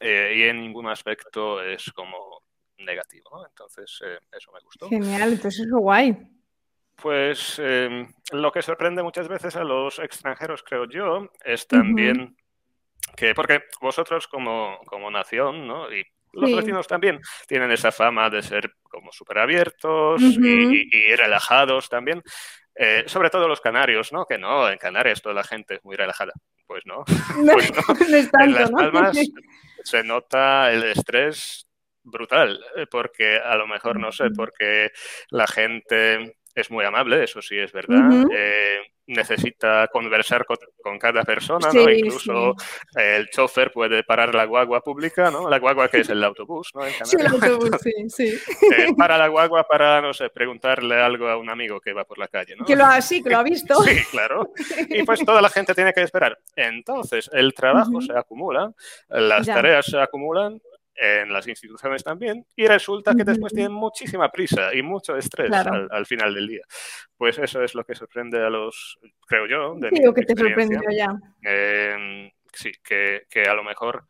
[0.00, 2.42] eh, y en ningún aspecto es como
[2.78, 3.46] negativo, ¿no?
[3.46, 4.88] Entonces, eh, eso me gustó.
[4.88, 6.16] Genial, entonces es guay.
[6.96, 12.38] Pues em, lo que sorprende muchas veces a los extranjeros, creo yo, es también
[13.14, 15.92] que, porque vosotros como, como nación, ¿no?
[15.92, 22.22] Y los vecinos también tienen esa fama de ser como súper abiertos y, relajados también.
[22.74, 24.26] Eh, sobre todo los canarios, ¿no?
[24.26, 26.32] Que no, en Canarias toda la gente es muy relajada.
[26.66, 27.04] Pues no.
[27.52, 29.16] Pues en Las Palmas
[29.82, 31.66] se nota el estrés
[32.02, 34.90] brutal, eh, porque a lo mejor, no sé, porque
[35.30, 38.26] la gente es muy amable, eso sí es verdad
[39.06, 41.90] necesita conversar con, cada persona, ¿no?
[41.90, 42.54] Incluso
[42.94, 45.48] el chofer puede parar la guagua pública, ¿no?
[45.48, 46.82] La guagua que es el autobús, ¿no?
[47.04, 48.38] sí, el autobús, sí, sí.
[48.72, 52.18] Eh, para la guagua para, no sé, preguntarle algo a un amigo que va por
[52.18, 52.64] la calle, ¿no?
[52.64, 53.74] Que lo ha, sí, que lo ha visto.
[53.86, 54.52] Sí, claro.
[54.88, 56.36] Y pues toda la gente tiene que esperar.
[56.56, 58.72] Entonces, el trabajo se acumula,
[59.08, 60.60] las tareas se acumulan
[60.96, 66.06] en las instituciones también, y resulta que después tienen muchísima prisa y mucho estrés al,
[66.06, 66.62] final del día.
[67.16, 70.80] Pues eso es lo que sorprende a los, creo yo, de Creo que te sorprendió
[70.90, 71.14] ya.
[71.42, 74.06] Em, sí, que, que, a lo mejor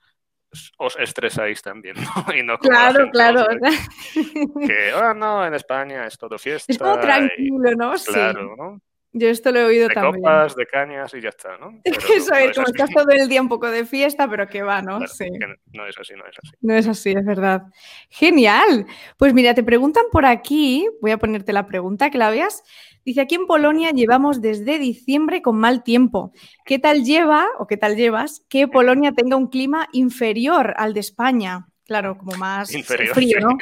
[0.79, 1.96] os estresáis también,
[2.29, 2.35] ¿no?
[2.35, 3.46] Y no claro, claro.
[4.66, 6.72] Que, ah, no, en España es todo fiesta.
[6.72, 7.94] Es todo tranquilo, ¿no?
[8.07, 8.81] Claro, ¿no?
[9.18, 10.22] Yo esto lo he oído de también.
[10.22, 11.81] copas, de cañas y ya está, ¿no?
[11.85, 15.07] Eso es, como estás todo el día un poco de fiesta, pero que va, ¿no?
[15.07, 15.26] sí.
[15.72, 16.57] no es así, no es así.
[16.61, 17.62] No es así, es verdad.
[18.11, 18.85] Genial.
[19.16, 22.62] Pues mira, te preguntan por aquí, voy a ponerte la pregunta, que la veas.
[23.07, 26.33] Dice, aquí en Polonia llevamos desde diciembre con mal tiempo.
[26.66, 31.00] ¿Qué tal lleva o qué tal llevas que Polonia tenga un clima inferior al de
[31.00, 31.68] España?
[31.87, 33.57] Claro, como más inferior, frío, ¿no?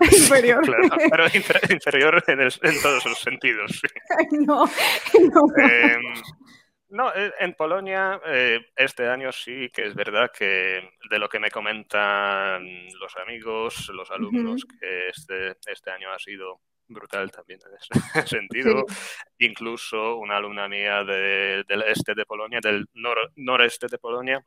[0.00, 0.62] inferior.
[0.62, 1.26] Claro, pero
[1.70, 3.80] inferior en, todos los sentidos.
[4.32, 4.64] no,
[5.32, 5.46] no.
[5.56, 6.02] Em,
[6.90, 11.38] no, eh, en Polonia eh, este año sí que es verdad que de lo que
[11.38, 12.62] me comentan
[12.98, 17.90] los amigos, los alumnos, que este, este año ha sido brutal también en ese
[18.38, 18.84] sentido.
[19.38, 22.86] Incluso una alumna mía del este de Polonia, del
[23.36, 24.42] noreste de Polonia,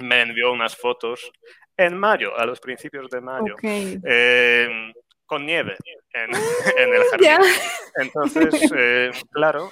[0.00, 1.30] me envió unas fotos
[1.76, 4.92] en mayo, a los principios de mayo, em,
[5.26, 5.76] con nieve
[6.12, 6.30] en,
[6.94, 7.50] el jardín.
[7.96, 9.70] Entonces, eh, claro,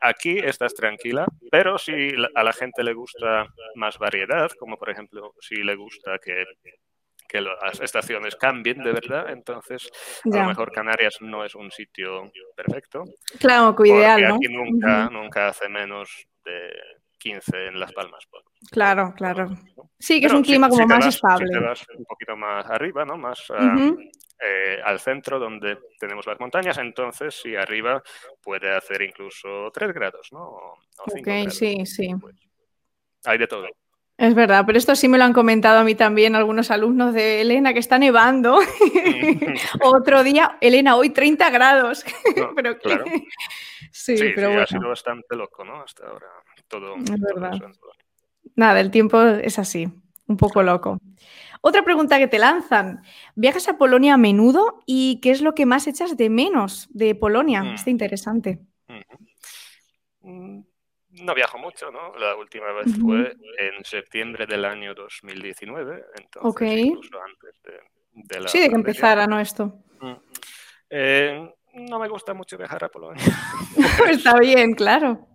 [0.00, 5.34] aquí estás tranquila, pero si a la gente le gusta más variedad, como por ejemplo
[5.40, 6.44] si le gusta que
[7.30, 9.88] que las estaciones cambien de verdad, entonces
[10.24, 13.04] a lo mejor Canarias no es un sitio perfecto.
[13.38, 16.72] Claro, que ideal, Aquí nunca, nunca hace menos de
[17.18, 18.26] 15 en Las Palmas.
[18.70, 19.48] Claro, claro.
[19.98, 21.46] Sí, que es un clima como más estable.
[21.46, 23.16] Si te vas un poquito más arriba, ¿no?
[23.16, 23.46] Más
[24.42, 28.02] eh, al centro donde tenemos las montañas, entonces sí, arriba
[28.42, 30.42] puede hacer incluso 3 grados, ¿no?
[30.42, 32.14] O, ok, sí, sí.
[32.20, 32.34] Pues,
[33.24, 33.68] hay de todo.
[34.20, 37.40] Es verdad, pero esto sí me lo han comentado a mí también algunos alumnos de
[37.40, 38.58] Elena, que está nevando.
[39.82, 42.04] Otro día, Elena, hoy 30 grados.
[42.54, 43.06] pero claro.
[43.90, 44.64] Sí, pero bueno.
[44.64, 45.80] ha sido bastante loco, ¿no?
[45.80, 46.26] Hasta ahora
[46.68, 46.96] todo.
[46.96, 47.52] Es verdad.
[48.56, 49.88] Nada, el tiempo es así,
[50.26, 50.98] un poco loco.
[51.62, 53.02] Otra pregunta que te lanzan.
[53.36, 57.14] ¿Viajas a Polonia a menudo y qué es lo que más echas de menos de
[57.14, 57.62] Polonia?
[57.62, 57.74] Mm.
[57.74, 58.60] Está interesante
[61.12, 62.16] no viajo mucho, ¿no?
[62.16, 67.54] La última vez fue en septiembre del año 2019, entonces incluso antes
[68.12, 68.48] de la...
[68.48, 69.40] Sí, de que empezara, ¿no?
[69.40, 69.82] Esto.
[70.00, 70.12] Mm.
[70.90, 73.22] Eh, no me gusta mucho viajar a Polonia.
[74.10, 75.26] Está bien, claro.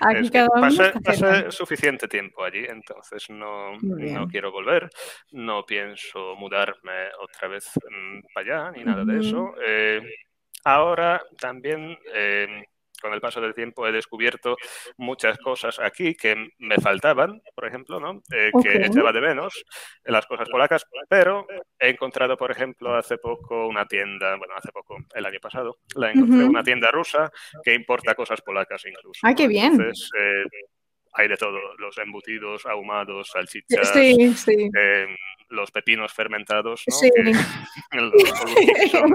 [0.00, 4.88] Aquí cada pasé, suficiente tiempo allí, entonces no, no, quiero volver.
[5.32, 9.54] No pienso mudarme otra vez mm, para allá ni nada de eso.
[9.64, 10.02] Eh,
[10.64, 12.64] ahora también eh,
[13.00, 14.56] con el paso del tiempo he descubierto
[14.96, 18.22] muchas cosas aquí que me faltaban, por ejemplo, ¿no?
[18.32, 19.64] Eh, que echaba de menos
[20.04, 21.46] en las cosas polacas, pero
[21.78, 26.12] he encontrado, por ejemplo, hace poco una tienda, bueno, hace poco, el año pasado, la
[26.12, 27.30] encontré, una tienda rusa
[27.62, 29.20] que importa cosas polacas incluso.
[29.22, 29.72] ¡Ay, qué bien!
[29.72, 30.44] Entonces, eh,
[31.16, 34.70] hay de todo, los embutidos, ahumados, salchichas, sí, sí.
[34.78, 35.06] Eh,
[35.48, 36.96] los pepinos fermentados, ¿no?
[36.96, 37.10] Sí.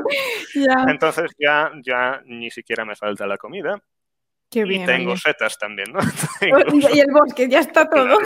[0.88, 3.82] Entonces ya, ya ni siquiera me falta la comida.
[4.52, 6.00] Qué bien, y tengo setas también, ¿no?
[6.94, 8.18] y el bosque, ya está todo.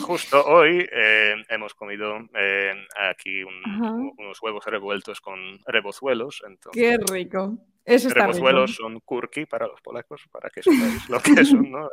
[0.00, 6.42] Justo hoy eh, hemos comido eh, aquí unos huevos revueltos con rebozuelos.
[6.44, 7.56] Entonces, Qué rico.
[7.84, 11.88] Eso está rebozuelos son kurki para los polacos, para que sepáis lo que son, ¿no?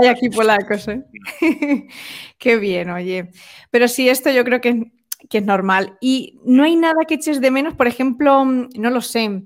[0.00, 1.02] hay aquí polacos, ¿eh?
[2.38, 3.30] Qué bien, oye.
[3.70, 4.92] Pero sí, esto yo creo que,
[5.30, 5.96] que es normal.
[6.00, 9.42] Y no hay nada que eches de menos, por ejemplo, no lo sé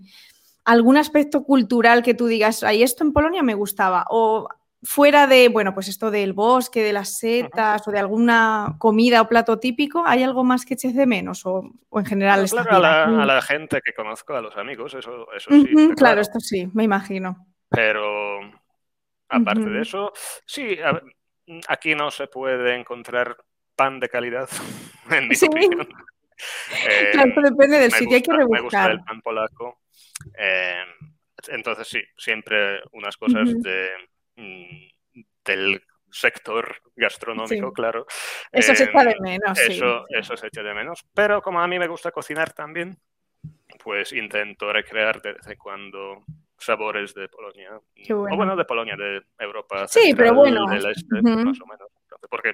[0.64, 4.48] algún aspecto cultural que tú digas, ahí esto en Polonia me gustaba, o
[4.82, 9.28] fuera de, bueno, pues esto del bosque, de las setas o de alguna comida o
[9.28, 12.46] plato típico, ¿hay algo más que eches de menos o, en general?
[12.48, 15.90] claro, a la, gente que conozco, a los amigos, eso, sí.
[15.96, 17.46] claro, esto sí, me imagino.
[17.68, 18.40] Pero
[19.28, 20.12] aparte de eso,
[20.46, 20.78] sí,
[21.68, 23.36] aquí no se puede encontrar
[23.76, 24.48] pan de calidad,
[25.10, 25.88] en mi opinión.
[27.12, 28.50] claro, depende del sitio, hay que rebuscar.
[28.50, 29.80] Me gusta el pan polaco.
[30.36, 30.84] Eh,
[31.48, 34.19] entonces sí, siempre unas cosas de, mm,
[35.44, 38.06] del sector gastronómico, claro.
[38.50, 39.58] Eso se echa de em, menos.
[39.58, 41.04] Eso, eso se echa de menos.
[41.14, 42.98] Pero como a mí me gusta cocinar también,
[43.82, 46.24] pues intento recrear de vez en cuando
[46.58, 47.80] sabores de Polonia.
[48.10, 49.86] O bueno, de Polonia, de Europa.
[49.88, 50.66] Sí, pero bueno.
[50.66, 51.88] Del este, más o menos.
[52.28, 52.52] Porque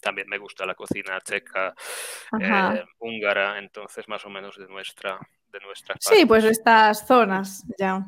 [0.00, 1.74] también me gusta la cocina checa,
[2.40, 5.18] eh, húngara, entonces más o menos de nuestra
[5.50, 8.06] de nuestras Sí, pues estas zonas, ya.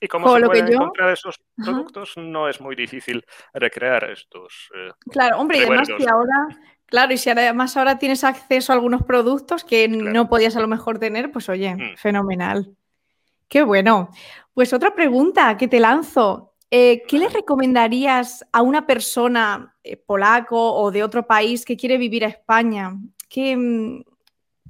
[0.00, 4.68] Y como se pueden encontrar esos productos, no es muy difícil recrear estos.
[4.74, 6.48] Eh, claro, hombre, y además que ahora,
[6.84, 10.68] claro, y si además ahora tienes acceso a algunos productos que no podías a lo
[10.68, 11.96] mejor tener, pues oye, mm.
[11.96, 12.76] fenomenal.
[13.48, 14.10] Qué bueno.
[14.52, 16.52] Pues otra pregunta que te lanzo.
[16.70, 21.96] Eh, ¿Qué le recomendarías a una persona eh, polaco o de otro país que quiere
[21.96, 22.96] vivir a España?
[23.28, 24.02] ¿Qué, mm,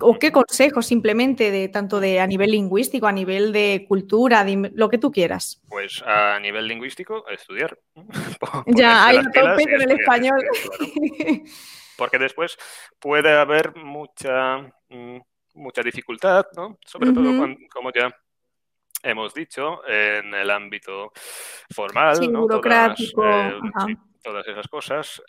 [0.01, 4.89] ¿O qué consejos simplemente de tanto de a nivel lingüístico, a nivel de cultura, lo
[4.89, 5.63] que tú quieras?
[5.69, 7.79] Pues a nivel lingüístico, estudiar.
[8.67, 10.45] ya, hay un tope con el español.
[11.97, 12.59] Porque después
[12.99, 14.59] puede haber mucha,
[14.91, 15.19] mm,
[15.55, 16.79] mucha dificultad, ¿no?
[16.85, 18.15] Sobre todo como ya
[19.03, 21.13] hemos dicho, en el ámbito
[21.75, 23.25] formal, sí, burocrático.
[23.25, 25.23] Eh, todas esas cosas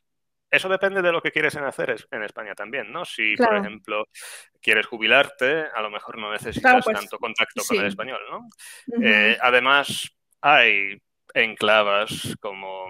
[0.49, 3.03] eso depende de lo que quieres hacer en España también, ¿no?
[3.05, 4.05] Si, por ejemplo,
[4.61, 8.47] quieres jubilarte, a lo mejor no necesitas pues, tanto contacto con el español, ¿no?
[9.01, 10.09] Eh, además,
[10.41, 11.01] hay
[11.33, 12.87] enclavas como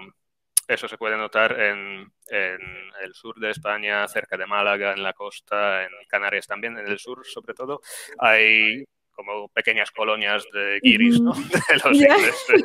[0.68, 2.60] eso se puede notar en, en,
[3.02, 6.98] el sur de España, cerca de Málaga, en la costa, en Canarias también, en el
[6.98, 7.80] sur sobre todo,
[8.18, 8.84] hay
[9.18, 11.32] como pequeñas colonias de guiris, ¿no?
[11.34, 12.64] De los ingleses,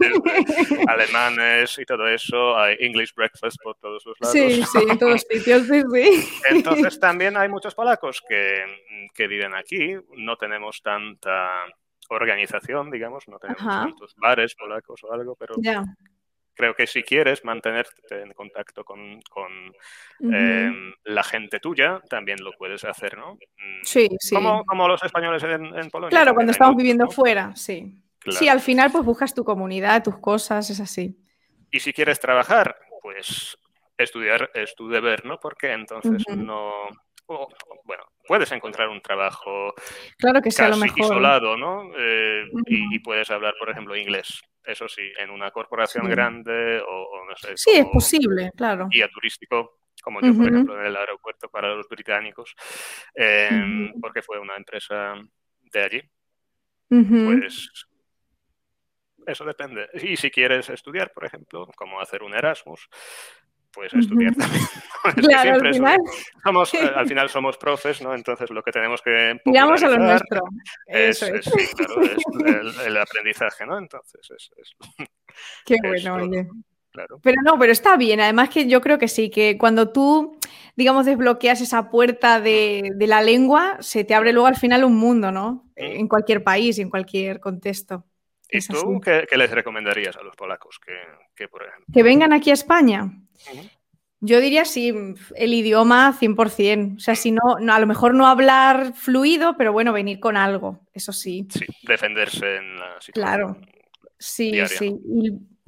[0.88, 2.56] alemanes y todo eso.
[2.56, 4.34] Hay English breakfast por todos los lados.
[4.34, 6.30] Sí, sí, en todos sitios, sí, sí.
[6.52, 8.66] Entonces también hay muchos polacos que,
[9.16, 9.96] que viven aquí.
[10.16, 11.66] No tenemos tanta
[12.10, 15.56] organización, digamos, no tenemos tantos bares polacos o algo, pero
[16.54, 19.22] creo que si quieres mantenerte en contacto con,
[20.20, 23.34] em, la gente tuya, también lo puedes hacer, ¿no?
[23.34, 24.36] Mm, sí, sí.
[24.36, 26.10] Como, los españoles en, Polonia.
[26.10, 28.00] Claro, cuando estamos viviendo fuera, sí.
[28.30, 31.18] Sí, al final pues buscas tu comunidad, tus cosas, es así.
[31.72, 33.58] Y si quieres trabajar, pues
[33.98, 35.40] estudiar es tu deber, ¿no?
[35.40, 36.72] Porque entonces no...
[37.28, 39.74] bueno, puedes encontrar un trabajo
[40.18, 41.00] claro que sea casi lo mejor.
[41.00, 41.92] isolado, ¿no?
[41.98, 47.36] Eh, y, puedes hablar, por ejemplo, inglés eso sí, en una corporación grande o, no
[47.36, 47.58] sé.
[47.58, 48.88] Sí, es posible, claro.
[48.90, 52.56] Guía turístico, como yo, por ejemplo, en el aeropuerto para los británicos,
[53.14, 55.16] em, porque fue una empresa
[55.60, 56.02] de allí.
[56.88, 57.86] Pues
[59.26, 59.90] eso depende.
[59.96, 62.88] Y si quieres estudiar, por ejemplo, como hacer un Erasmus,
[63.74, 64.64] pues estudiar también.
[65.16, 66.00] claro, al final.
[66.44, 68.14] Somos, al final somos profes, ¿no?
[68.14, 69.40] Entonces lo que tenemos que.
[69.46, 70.44] Miramos a lo nuestro.
[70.86, 71.46] Es, es.
[71.46, 73.78] Sí, claro, es el, aprendizaje, ¿no?
[73.78, 74.52] Entonces es.
[75.66, 76.48] Qué bueno, oye.
[76.92, 77.20] claro.
[77.22, 78.22] Pero no, pero está bien.
[78.22, 80.38] Además que yo creo que sí, que cuando tú,
[80.76, 84.96] digamos, desbloqueas esa puerta de, de la lengua, se te abre luego al final un
[84.96, 85.70] mundo, ¿no?
[85.76, 88.06] En cualquier país, en cualquier contexto.
[88.54, 90.94] ¿Y Es tú qué, qué les recomendarías a los polacos que,
[91.36, 91.86] que, por ejemplo?
[91.92, 93.12] Que vengan aquí a España.
[94.20, 94.94] Yo diría sí,
[95.36, 96.98] el idioma 100%.
[96.98, 100.38] O sea, si no, no, a lo mejor no hablar fluido, pero bueno, venir con
[100.38, 101.48] algo, eso sí.
[101.50, 103.14] Sí, defenderse en la situación.
[103.14, 103.58] Claro.
[104.20, 104.78] Sí, Diaria.
[104.78, 104.96] sí.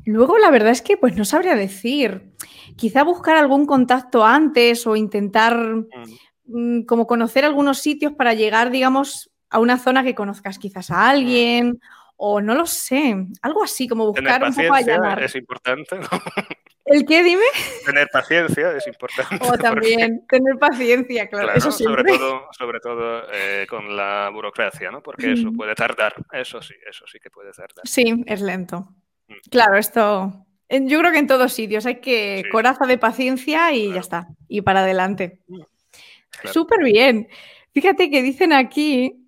[0.06, 2.34] Y luego la verdad es que pues no sabría decir.
[2.78, 5.58] Quizá buscar algún contacto antes o intentar
[6.46, 11.10] mm, como conocer algunos sitios para llegar, digamos, a una zona que conozcas quizás a
[11.10, 11.80] alguien
[12.18, 15.24] o no lo sé, algo así, como Tener buscar un poco allanar.
[15.24, 16.08] es importante, ¿no?
[16.86, 17.42] ¿El qué, dime?
[17.86, 19.36] Tener paciencia es importante.
[19.44, 24.30] O porque, también tener paciencia, claro, claro, eso sobre todo, sobre todo eh, con la
[24.32, 25.02] burocracia, ¿no?
[25.02, 25.58] Porque eso Mm.
[25.58, 27.82] puede tardar, eso sí, eso sí que puede tardar.
[27.86, 28.88] Sí, es lento.
[29.28, 29.34] Mm.
[29.50, 30.46] Claro, esto.
[30.70, 32.50] Yo creo que en todos sitios hay que Sí.
[32.50, 34.28] coraza de paciencia y ya está.
[34.48, 35.42] Y para adelante.
[36.30, 36.54] Claro.
[36.54, 37.28] Súper bien.
[37.74, 39.25] Fíjate que dicen aquí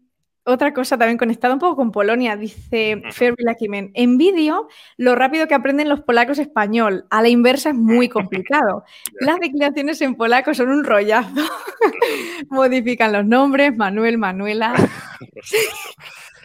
[0.47, 2.35] otra cosa también conectada un poco con Polonia.
[2.37, 3.11] Dice Ujú.
[3.11, 7.05] Fermi Lakimen, en vídeo lo rápido que aprenden los polacos español.
[7.09, 8.83] A la inversa es muy complicado.
[9.19, 11.29] Las declinaciones en polaco son un rollazo.
[12.49, 14.73] Modifican los nombres, Manuel, Manuela.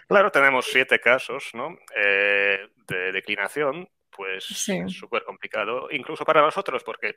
[0.09, 1.77] Claro, tenemos siete casos ¿no?
[1.97, 4.81] Eh, de declinación, pues Sí.
[4.89, 7.17] súper complicado, incluso para nosotros, porque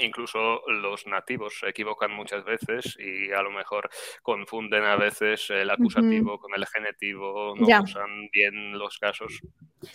[0.00, 3.88] incluso los nativos se equivocan muchas veces y a lo mejor
[4.22, 7.80] confunden a veces el acusativo con el genitivo, no Ya.
[7.82, 9.40] usan bien los casos,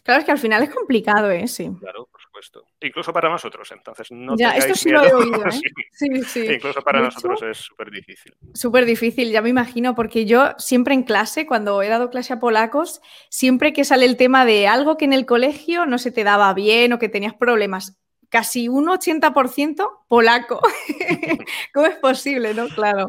[0.03, 1.47] Claro, es que al final es complicado, ¿eh?
[1.47, 1.67] Sí.
[1.79, 2.63] claro, por supuesto.
[2.81, 5.17] Incluso para nosotros, entonces no ya, esto sí lo he miedo.
[5.17, 5.49] oído, ¿eh?
[5.91, 6.45] Sí, Sí, sí.
[6.53, 8.35] Incluso para nosotros hecho, es súper difícil.
[8.53, 12.39] Súper difícil, ya me imagino, porque yo siempre en clase, cuando he dado clase a
[12.39, 16.23] polacos, siempre que sale el tema de algo que en el colegio no se te
[16.23, 17.99] daba bien o que tenías problemas,
[18.29, 20.61] casi un 80% polaco.
[21.73, 22.67] ¿Cómo es posible, no?
[22.69, 23.07] Claro,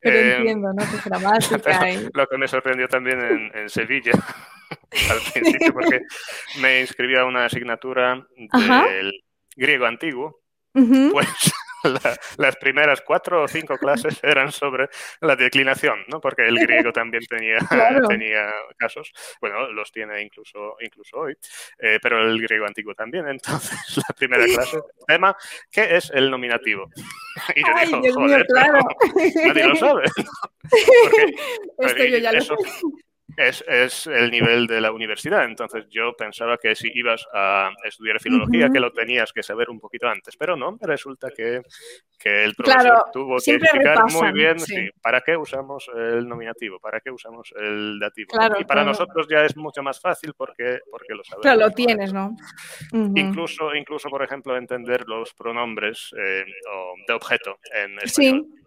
[0.00, 0.84] pero eh, entiendo, ¿no?
[1.04, 2.08] Gramática y...
[2.12, 4.12] Lo que me sorprendió también en, en Sevilla
[5.10, 6.02] al principio, porque
[6.60, 8.86] me inscribí a una asignatura Ajá.
[8.86, 9.12] del
[9.56, 10.40] griego antiguo,
[10.72, 11.52] pues
[12.04, 14.88] la- las primeras cuatro o cinco clases eran sobre
[15.20, 16.20] la declinación, ¿no?
[16.20, 18.06] Porque el griego también tenía, Claro.
[18.08, 21.36] tenía casos, bueno, los tiene incluso, incluso hoy,
[21.78, 23.28] eh, pero el griego antiguo también.
[23.28, 25.36] Entonces, la primera clase, tema,
[25.70, 26.88] ¿qué es el nominativo?
[27.54, 28.78] Y yo Ay, digo, Dios mío, joder, claro.
[29.46, 30.02] nadie lo sabe.
[31.76, 32.70] Porque Esto yo ya lo eso sé.
[33.36, 35.44] Es, es el nivel de la universidad.
[35.44, 39.80] Entonces yo pensaba que si ibas a estudiar filología, que lo tenías que saber un
[39.80, 41.62] poquito antes, pero no, resulta que,
[42.18, 44.74] que el profesor Claro, tuvo que explicar muy bien sí.
[44.74, 48.30] sí, para qué usamos el nominativo, para qué usamos el dativo.
[48.30, 48.88] Claro, y para claro.
[48.90, 51.58] nosotros ya es mucho más fácil porque, porque lo sabemos.
[51.58, 52.36] Lo tienes, ¿no?
[52.92, 56.44] Incluso, incluso, por ejemplo, entender los pronombres eh,
[57.06, 58.46] de objeto en español.
[58.48, 58.57] Sí.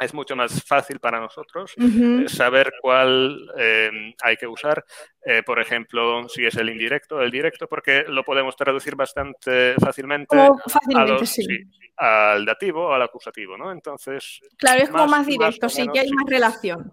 [0.00, 4.84] Es mucho más fácil para nosotros eh, saber cuál eh, hay que usar.
[5.24, 10.36] Eh, por ejemplo, si es el indirecto, el directo, porque lo podemos traducir bastante fácilmente
[10.38, 11.42] a los- sí.
[11.42, 11.58] sí,
[11.96, 13.72] al dativo o al acusativo, ¿no?
[13.72, 16.14] Entonces, Claro, es como más- directo, o sí, menos, que hay sí.
[16.14, 16.92] más relación.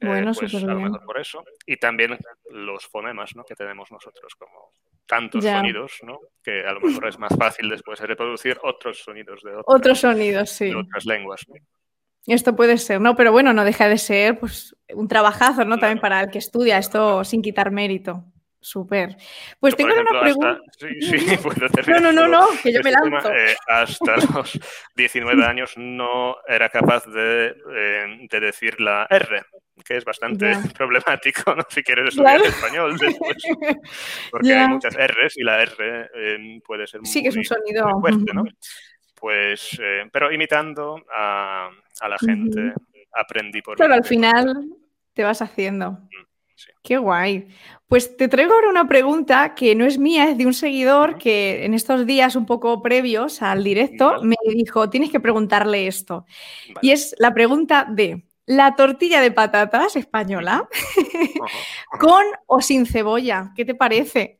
[0.00, 0.92] Bueno, pues súper a lo bien.
[0.92, 1.44] mejor por eso.
[1.66, 2.16] Y también
[2.50, 3.42] los fonemas ¿no?
[3.42, 4.70] que tenemos nosotros, como
[5.06, 5.56] tantos Ya.
[5.56, 6.20] sonidos, ¿no?
[6.44, 10.50] que a lo mejor es más fácil después reproducir otros sonidos de, otras- Otros sonidos,
[10.50, 10.66] sí.
[10.66, 11.44] de otras lenguas.
[11.48, 11.54] ¿no?
[12.28, 13.16] Esto puede ser, ¿no?
[13.16, 15.78] Pero bueno, no deja de ser pues, un trabajazo, ¿no?
[15.78, 18.24] También para el que estudia, esto sin quitar mérito.
[18.60, 19.16] Súper.
[19.60, 20.58] Pues tengo una pregunta.
[20.68, 23.16] hasta- sí, sí, puedo terminar No, no, no, no, que yo me este tema.
[23.20, 23.32] lanzo.
[23.32, 24.58] Eh, hasta los
[24.96, 29.42] 19 años no era capaz de, eh, de decir la R,
[29.84, 31.62] que es bastante problemático, ¿no?
[31.68, 32.50] Si quieres estudiar Claro.
[32.50, 33.36] español después.
[34.32, 37.44] Porque hay muchas R's y la R eh, puede ser Sí, que es un muy-
[37.44, 37.88] sonido.
[37.88, 38.44] muy fuerte, ¿no?
[39.20, 39.70] Pues,
[40.12, 42.72] pero imitando a, a la gente,
[43.12, 44.68] aprendí por Claro, mi al final
[45.12, 45.98] te vas haciendo.
[46.54, 46.70] sí.
[46.82, 47.48] Qué guay.
[47.86, 51.64] Pues te traigo ahora una pregunta que no es mía, es de un seguidor que
[51.64, 54.26] en estos días un poco previos al directo Vale.
[54.26, 56.26] me dijo, tienes que preguntarle esto.
[56.68, 56.80] Vale.
[56.82, 60.66] Y es la pregunta de, ¿la tortilla de patatas española
[62.00, 63.52] con o sin cebolla?
[63.54, 64.38] ¿Qué te parece?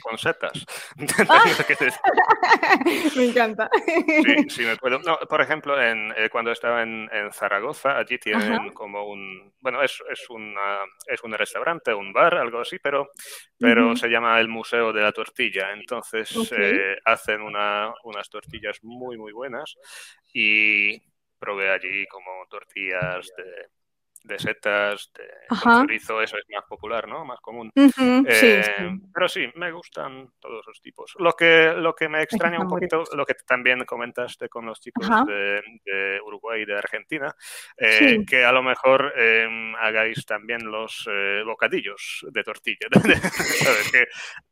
[0.00, 0.64] Con setas.
[1.28, 1.42] Ah.
[3.16, 3.68] Me encanta.
[3.84, 4.98] Sí, sí me puedo.
[5.00, 8.72] No, por ejemplo, en, eh, cuando estaba en, en Zaragoza, allí tienen Ajá.
[8.72, 13.10] como un, bueno, es, es, una, es un restaurante, un bar, algo así, pero,
[13.58, 15.72] pero se llama el Museo de la Tortilla.
[15.72, 19.76] Entonces eh, hacen una, unas tortillas muy, muy buenas
[20.32, 21.00] y
[21.40, 23.70] probé allí como tortillas de
[24.22, 25.24] de setas, de
[25.62, 27.24] chorizo, eso es más popular, ¿no?
[27.24, 27.70] Más común.
[27.74, 28.62] Eh,
[29.12, 31.14] pero sí, me gustan todos los tipos.
[31.18, 35.08] Lo que, lo que me extraña un poquito, lo que también comentaste con los chicos
[35.26, 37.34] de, Uruguay y de Argentina,
[37.76, 42.88] eh, que a lo mejor em, hagáis también los eh, bocadillos de tortilla.
[42.92, 43.90] ¿Sabes?
[43.90, 44.06] Que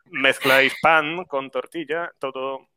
[0.07, 2.69] mezcláis pan con tortilla, todo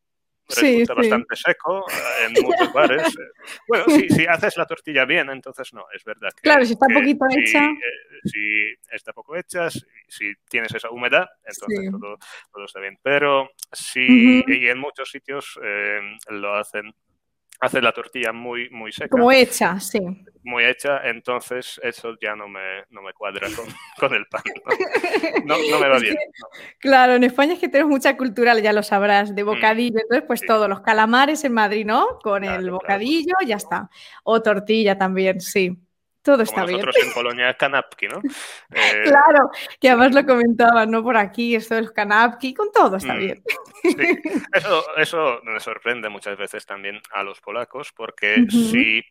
[0.47, 3.07] resulta bastante seco eh, en muchos bares.
[3.07, 6.29] Eh, bueno, si, haces la tortilla bien, entonces no, es verdad.
[6.35, 7.65] Que, claro, si está poquito hecha.
[7.65, 12.97] Eh, si está poco hecha, si, tienes esa humedad, entonces todo, está bien.
[13.01, 15.59] Pero si y en muchos sitios
[16.29, 16.93] lo hacen
[17.61, 19.09] hace la tortilla muy, muy seca.
[19.09, 19.99] Como hecha, sí.
[20.43, 23.65] Muy hecha, entonces eso ya no me, no me cuadra con,
[23.99, 24.41] con el pan.
[25.45, 26.17] No, no, me va bien.
[26.79, 29.99] Claro, en España es que tenemos mucha cultura, ya lo sabrás, de mm, bocadillo.
[29.99, 32.19] Entonces, pues todos los calamares en Madrid, ¿no?
[32.23, 33.89] Con el bocadillo, ya está.
[34.23, 35.77] O tortilla también, sí.
[36.21, 36.79] Todo está bien.
[36.79, 38.21] Nosotros en Polonia, kanapki, ¿no?
[38.73, 39.49] Eh, claro,
[39.79, 41.03] que además lo comentaban, ¿no?
[41.03, 43.43] Por aquí, esto del kanapki, con todo está mm, bien.
[43.81, 43.91] Sí.
[44.53, 49.03] Eso, eso me sorprende muchas veces también a los polacos, porque si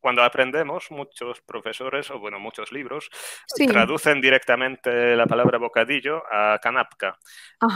[0.00, 3.10] cuando aprendemos, muchos profesores, o bueno, muchos libros,
[3.66, 7.18] traducen directamente la palabra bocadillo a kanapka.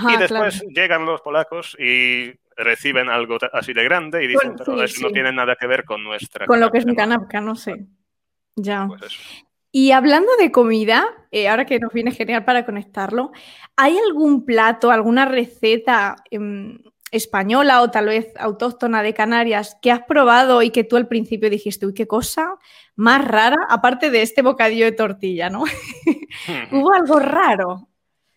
[0.08, 5.02] y después llegan los polacos y reciben algo así de grande y dicen, pero eso
[5.02, 6.46] no tiene nada que ver con nuestra.
[6.46, 7.86] Con lo que es mi kanapka, no sé.
[8.56, 8.86] Ya.
[8.88, 9.12] Pues
[9.74, 13.32] y hablando de comida, eh, ahora que nos viene genial para conectarlo,
[13.74, 16.78] ¿hay algún plato, alguna receta em,
[17.10, 21.48] española o tal vez autóctona de Canarias que has probado y que tú al principio
[21.48, 22.56] dijiste, uy, qué cosa
[22.96, 25.64] más rara, aparte de este bocadillo de tortilla, ¿no?
[26.70, 27.88] ¿Hubo algo raro?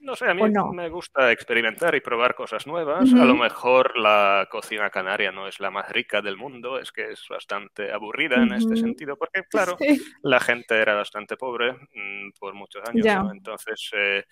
[0.06, 0.42] No sé, a mí
[0.72, 3.12] me gusta experimentar y probar cosas nuevas.
[3.12, 7.14] A lo mejor la cocina canaria no es la más rica del mundo, es que
[7.14, 9.76] es bastante aburrida en este sentido, porque claro,
[10.22, 14.24] la gente era bastante pobre mm, por muchos años, entonces eh,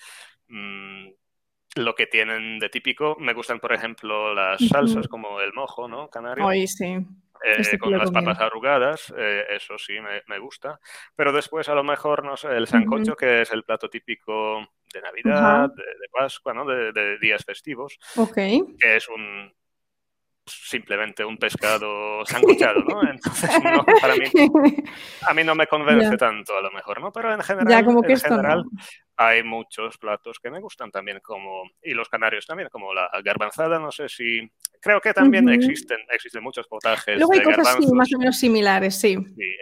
[0.50, 1.08] mm,
[1.78, 6.08] lo que tienen de típico, me gustan por ejemplo las salsas como el mojo, ¿no?
[6.08, 6.46] Canario.
[6.68, 7.00] Sí.
[7.46, 9.96] Eh, con las papas arrugadas, eh, eso sí
[10.28, 10.80] me, gusta.
[11.16, 15.02] Pero después a lo mejor, no sé, el sancocho, que es el plato típico de
[15.02, 16.66] Navidad, de, Pascua, ¿no?
[16.66, 17.98] De, días festivos.
[18.80, 19.52] Que es un
[20.46, 23.02] simplemente un pescado sancochado, ¿no?
[23.10, 23.50] Entonces,
[24.02, 24.26] para mí,
[25.28, 27.12] a mí no me convence tanto a lo mejor, ¿no?
[27.12, 28.64] Pero en general, en general
[29.16, 33.80] hay muchos platos que me gustan también, como, y los canarios también, como la garbanzada,
[33.80, 34.42] no sé si,
[34.82, 39.16] creo que también existen, existen muchos potajes Luego hay cosas más o menos similares, sí.
[39.16, 39.56] sí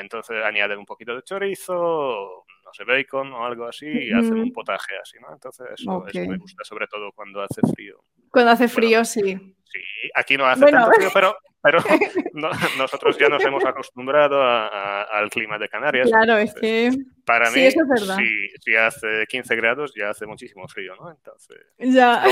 [0.00, 4.52] entonces añaden un poquito de chorizo, no sé, bacon o algo así, y hacen un
[4.52, 5.32] potaje así, ¿no?
[5.32, 8.02] Entonces eso, me gusta, sobre todo cuando hace frío.
[8.32, 9.20] Cuando hace frío, sí.
[9.20, 9.80] Sí,
[10.14, 11.78] aquí no hace tanto frío, pero, pero
[12.78, 16.08] nosotros ya nos hemos acostumbrado al clima de Canarias.
[16.10, 16.90] Claro, es que.
[17.24, 21.10] Para mí, Si, hace 15 grados, ya hace muchísimo frío, ¿no?
[21.10, 21.58] Entonces.
[21.78, 22.24] Ya.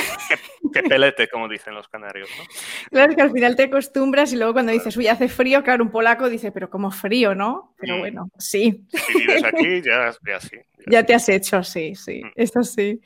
[0.72, 2.44] que, pelete, como dicen los canarios, ¿no?
[2.90, 5.84] Claro, es que al final te acostumbras y luego cuando dices, uy, hace frío, claro,
[5.84, 7.74] un polaco dice, pero como frío, ¿no?
[7.78, 7.98] Pero mm.
[8.00, 8.84] bueno, sí.
[8.88, 10.56] Si vives aquí, ya, ya sí.
[10.86, 12.22] Ya, te has hecho, sí, sí.
[12.24, 12.32] Mm.
[12.34, 13.00] Eso sí.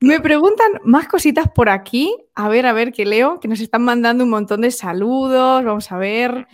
[0.00, 2.14] Me preguntan más cositas por aquí.
[2.34, 5.64] A ver, a ver, que leo, que nos están mandando un montón de saludos.
[5.64, 6.46] Vamos a ver.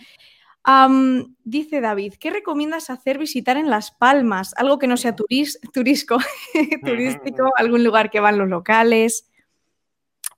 [1.43, 4.53] Dice David, ¿qué recomiendas hacer visitar en Las Palmas?
[4.57, 6.17] Algo que no sea turisco,
[6.83, 9.29] turístico, algún lugar que van los locales.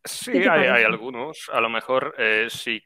[0.03, 1.49] Sí, hay, algunos.
[1.51, 2.83] A lo mejor eh, si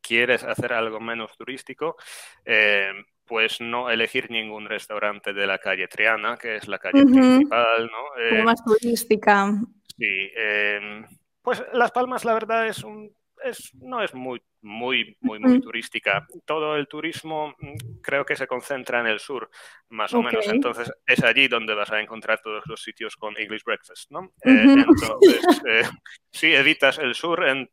[0.00, 1.96] quieres hacer algo menos turístico,
[2.44, 2.92] eh,
[3.24, 8.22] pues no elegir ningún restaurante de la calle Triana, que es la calle principal, ¿no?
[8.22, 9.52] Eh, más turística.
[9.96, 11.06] Sí, em,
[11.42, 13.14] pues Las Palmas, la verdad, es un,
[13.44, 16.26] es, no es muy, muy, muy, muy turística.
[16.44, 19.50] Todo el turismo mm, creo que se concentra en el sur,
[19.90, 20.46] más o menos.
[20.48, 24.32] Entonces, es allí donde vas a encontrar todos los sitios con English Breakfast, ¿no?
[24.44, 25.82] Eh, entonces, eh,
[26.30, 27.70] si evitas el sur en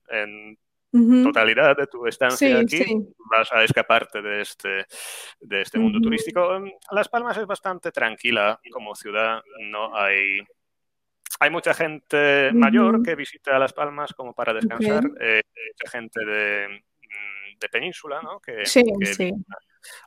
[1.24, 2.84] totalidad de tu estancia aquí,
[3.30, 4.86] vas a escaparte de este,
[5.40, 6.62] de este mundo turístico.
[6.92, 10.40] Las Palmas es bastante tranquila como ciudad, no hay...
[11.42, 15.42] Hay mucha gente mayor que visita Las Palmas como para descansar, eh,
[15.74, 18.40] mucha gente de, mm, de península, ¿no?
[18.40, 19.34] Que, sí, sí.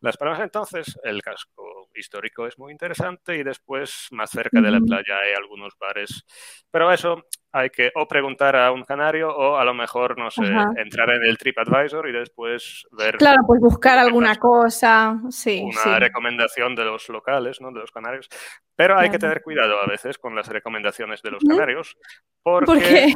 [0.01, 4.81] Las Palmas entonces, el casco histórico es muy interesante y después más cerca de la
[4.81, 6.25] playa hay algunos bares.
[6.71, 7.23] Pero eso
[7.53, 10.43] hay que o preguntar a un canario o a lo mejor, no sé,
[10.77, 13.17] entrar en el TripAdvisor y después ver...
[13.17, 15.63] Claro, pues buscar alguna cosa, sí.
[15.63, 17.71] Una recomendación de los locales, ¿no?
[17.71, 18.29] De los canarios.
[18.75, 21.97] Pero hay que tener cuidado a veces con las recomendaciones de los canarios
[22.43, 23.15] porque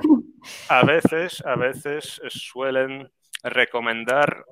[0.68, 3.10] a veces, a veces suelen
[3.42, 4.44] recomendar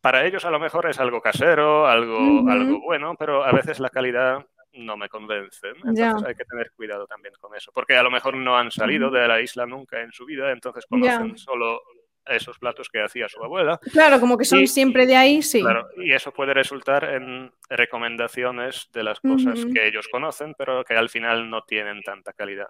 [0.00, 3.90] para ellos a lo mejor es algo casero, algo, algo bueno, pero a veces la
[3.90, 5.68] calidad no me convence.
[5.68, 9.10] Entonces hay que tener cuidado también con eso, porque a lo mejor no han salido
[9.10, 11.80] de la isla nunca en su vida, entonces conocen solo
[12.26, 13.78] esos platos que hacía su abuela.
[13.92, 15.60] Claro, como que son siempre de ahí, sí.
[15.60, 20.94] Claro, y eso puede resultar en recomendaciones de las cosas que ellos conocen, pero que
[20.94, 22.68] al final no tienen tanta calidad.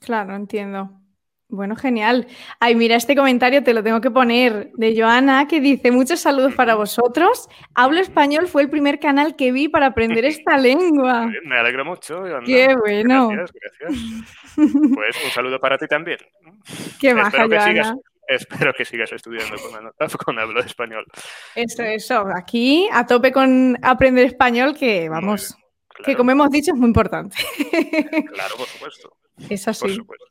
[0.00, 0.90] Claro, entiendo.
[1.48, 2.26] Bueno, genial.
[2.58, 6.54] Ay, mira, este comentario te lo tengo que poner de Joana, que dice, muchos saludos
[6.54, 7.48] para vosotros.
[7.74, 11.30] Hablo español fue el primer canal que vi para aprender esta lengua.
[11.44, 12.18] Me alegro mucho.
[12.18, 12.44] Joana.
[12.44, 13.28] Qué bueno.
[13.28, 14.02] Gracias, gracias.
[14.56, 16.16] Pues un saludo para ti también.
[16.98, 17.94] Qué maja, Joana.
[18.26, 21.04] Espero que sigas estudiando con, con hablo español.
[21.54, 22.24] Eso, eso.
[22.34, 25.56] Aquí a tope con aprender español, que vamos,
[26.04, 27.36] que como hemos dicho es muy importante.
[28.32, 29.16] Claro, por supuesto.
[29.48, 29.82] Es así.
[29.82, 30.26] Por supuesto.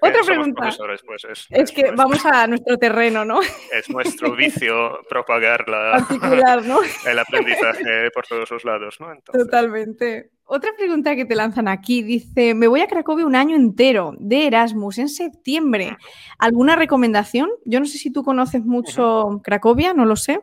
[0.00, 0.70] Otra pregunta.
[1.06, 3.40] Pues, es, que vamos a nuestro terreno, ¿no?
[3.72, 5.64] Es nuestro vicio propagar
[7.06, 9.08] el aprendizaje por todos los lados, ¿no?
[9.32, 10.30] Totalmente.
[10.44, 14.48] Otra pregunta que te lanzan aquí dice, me voy a Cracovia un año entero de
[14.48, 15.96] Erasmus en septiembre.
[16.38, 17.50] ¿Alguna recomendación?
[17.64, 20.40] Yo no sé si tú conoces mucho Cracovia, no lo sé.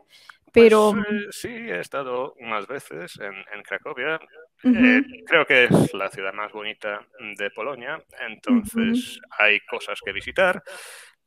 [0.52, 0.92] Pero...
[0.92, 4.18] Pues, eh, sí, he estado unas veces en, Cracovia.
[4.64, 7.00] Eh, creo que es la ciudad más bonita
[7.36, 10.62] de Polonia, entonces hay cosas que visitar.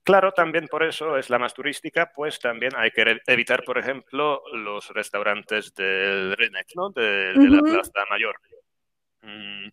[0.04, 4.42] Claro, también por eso es la más turística, pues también hay que evitar, por ejemplo,
[4.52, 6.90] los restaurantes del Rynek, ¿no?
[6.90, 8.36] de, la Plaza Mayor.
[9.22, 9.70] Mm,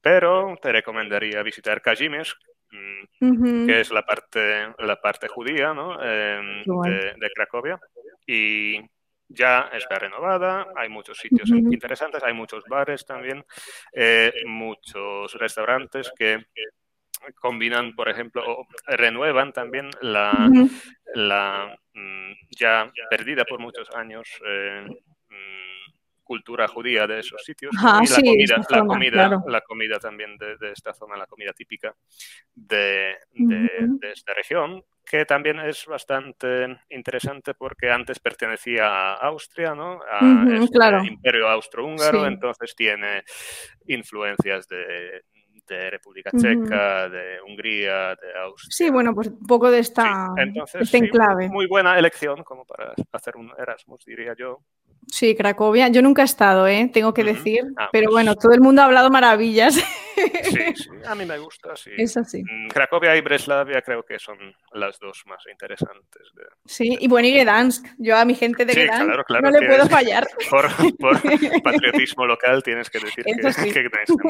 [0.00, 2.34] pero te recomendaría visitar Kazimierz,
[2.70, 5.94] mm, que es la parte, la parte judía ¿no?
[6.02, 7.80] Em, de, Cracovia
[8.26, 8.78] y
[9.30, 13.44] ya está renovada, hay muchos sitios interesantes, hay muchos bares también,
[13.92, 16.46] eh, muchos restaurantes que
[17.38, 20.50] combinan, por ejemplo, o renuevan también la,
[21.14, 24.86] la mm, ya perdida por muchos años eh,
[25.28, 25.79] mm,
[26.30, 30.94] cultura judía de esos sitios y la comida, la, comida la comida también de, esta
[30.94, 31.92] zona, la comida típica
[32.54, 39.98] de, de esta región, que también es bastante interesante porque antes pertenecía a Austria, ¿no?
[40.08, 43.24] A este Imperio Austrohúngaro, entonces tiene
[43.88, 45.24] influencias de,
[45.90, 48.70] República Checa, de Hungría, de Austria.
[48.70, 51.48] Sí, bueno, pues un poco de esta, entonces, enclave.
[51.48, 54.60] muy buena elección como para hacer un Erasmus, diría yo.
[55.08, 55.88] Sí, Cracovia.
[55.88, 56.90] Yo nunca he estado, ¿eh?
[56.92, 57.62] tengo que decir.
[57.76, 59.76] Ah, pero pues bueno, todo el mundo ha hablado maravillas.
[60.20, 61.92] Sí, sí, a mí me gusta, sí.
[61.96, 62.42] Es así.
[62.42, 64.36] Mm, Cracovia y Breslavia creo que son
[64.72, 66.30] las dos más interesantes.
[66.66, 67.86] Sí, y bueno, y Gdansk.
[67.96, 70.26] Yo a mi gente de Gdansk no le puedo fallar.
[70.50, 70.68] Por,
[71.62, 74.20] patriotismo local tienes que decir que, Gdansk.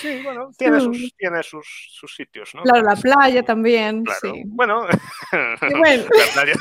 [0.00, 2.62] Sí, bueno, tiene, sus, tiene sus, sus, sitios, ¿no?
[2.62, 4.42] Claro, la playa también, sí.
[4.44, 4.86] Bueno,
[5.32, 5.56] la
[6.34, 6.54] playa.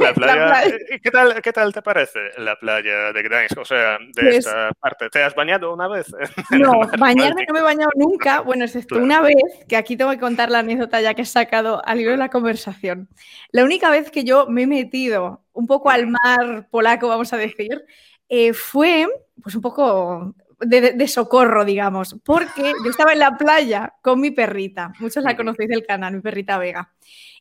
[0.00, 3.58] La playa, ¿qué, tal, ¿Qué tal te parece la playa de Gdansk?
[3.58, 5.08] O sea, de pues esta parte.
[5.10, 6.06] ¿Te has bañado una vez?
[6.50, 9.36] No, bañarme no me he bañado nunca, bueno, excepto una vez,
[9.68, 12.30] que aquí tengo que contar la anécdota ya que he sacado al libro de la
[12.30, 13.08] conversación.
[13.50, 17.36] La única vez que yo me he metido un poco al mar polaco, vamos a
[17.36, 17.84] decir,
[18.28, 19.06] eh, fue
[19.42, 24.92] pues un poco de, socorro, digamos, porque yo estaba en la playa con mi perrita,
[24.98, 26.92] muchos la conocéis del canal, mi perrita Vega,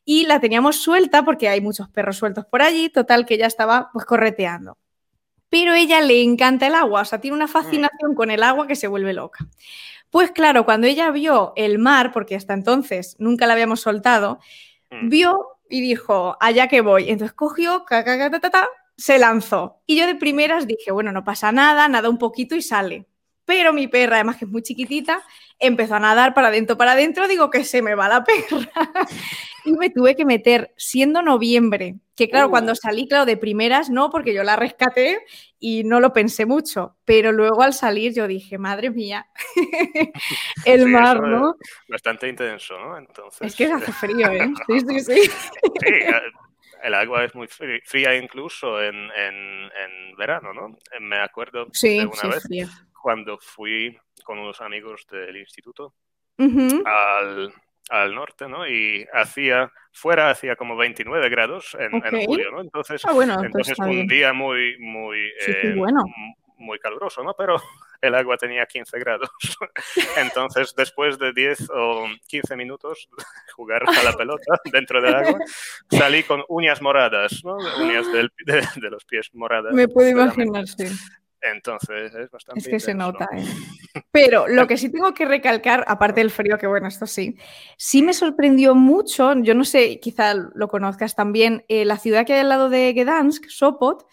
[0.06, 3.90] y la teníamos suelta porque hay muchos perros sueltos por allí, total que ella estaba
[3.92, 4.78] pues correteando
[5.56, 8.76] pero ella le encanta el agua, o sea, tiene una fascinación con el agua que
[8.76, 9.48] se vuelve loca.
[10.10, 14.40] Pues claro, cuando ella vio el mar, porque hasta entonces nunca la habíamos soltado,
[14.92, 15.08] mm.
[15.08, 17.10] vio y dijo, allá que voy.
[17.10, 17.86] Entonces cogió,
[18.98, 19.82] se lanzó.
[19.86, 23.08] Y yo de primeras dije, bueno, no pasa nada, nada un poquito y sale.
[23.46, 25.24] Pero mi perra, además que es muy chiquitita,
[25.60, 28.70] empezó a nadar para adentro, para adentro, digo que se me va la perra.
[29.66, 34.10] y me tuve que meter, siendo noviembre, que claro, cuando salí, claro, de primeras no,
[34.10, 35.20] porque yo la rescaté
[35.60, 39.28] y no lo pensé mucho, pero luego al salir yo dije, madre mía,
[40.66, 41.56] el mar, ¿no?
[41.90, 42.98] Bastante intenso, ¿no?
[42.98, 43.48] Entonces...
[43.48, 44.52] Es que hace frío, ¿eh?
[44.68, 45.22] Sí, sí, sí.
[45.24, 45.94] sí
[46.84, 49.10] el agua es muy fría incluso en,
[50.18, 50.78] verano, ¿no?
[51.02, 52.70] Me acuerdo de una vez
[53.02, 55.94] cuando fui con unos amigos del instituto
[57.90, 58.68] al, norte, ¿no?
[58.68, 62.62] Y hacía, fuera hacía como 29 grados en, julio, ¿no?
[62.62, 65.76] Entonces, ah, bueno, entonces fue un día muy, muy, eh,
[66.58, 67.36] muy caluroso, ¿no?
[67.38, 67.62] Pero
[68.08, 69.30] el agua tenía 15 grados.
[70.18, 73.10] Entonces, después de 10 o 15 minutos
[73.56, 75.40] jugar a la pelota dentro del agua,
[75.90, 77.58] salí con uñas moradas, ¿no?
[77.80, 79.74] Uñas de, los pies moradas.
[79.74, 80.88] Me puedo imaginar, sí.
[81.42, 82.60] Entonces es bastante.
[82.62, 83.46] Es que se nota, ¿eh?
[84.12, 87.38] Pero lo que sí tengo que recalcar, aparte del frío, que bueno, esto sí,
[87.78, 92.34] sí me sorprendió mucho, yo no sé, quizá lo conozcas también, eh, la ciudad que
[92.34, 94.08] hay al lado de Gdansk, Sopot,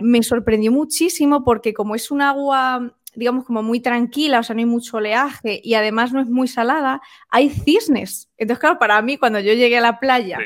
[0.00, 4.60] me sorprendió muchísimo porque como es un agua digamos, como muy tranquila, o sea, no
[4.60, 8.30] hay mucho oleaje y además no es muy salada, hay cisnes.
[8.38, 10.38] Entonces, claro, para mí, cuando yo llegué a la playa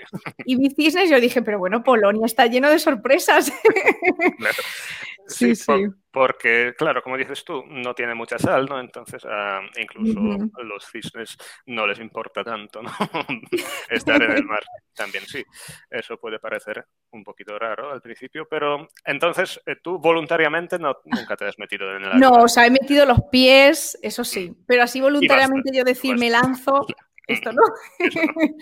[0.45, 3.53] y vi cisnes, yo dije, pero bueno, Polonia está lleno de sorpresas.
[5.29, 5.87] Sí, sí.
[6.11, 8.81] porque, claro, como dices tú, no tiene mucha sal, ¿no?
[8.81, 12.91] Entonces, ah, incluso a los cisnes no les importa tanto, ¿no?
[13.91, 14.63] Estar en el mar
[14.95, 15.45] también, sí.
[15.91, 21.37] Eso puede parecer un poquito raro al principio, pero entonces eh, tú voluntariamente no, nunca
[21.37, 22.19] te has metido en el agua.
[22.19, 24.65] No, o sea, he metido los pies, eso sí, mm.
[24.67, 26.87] pero así voluntariamente yo decir, me lanzo,
[27.27, 27.63] esto no.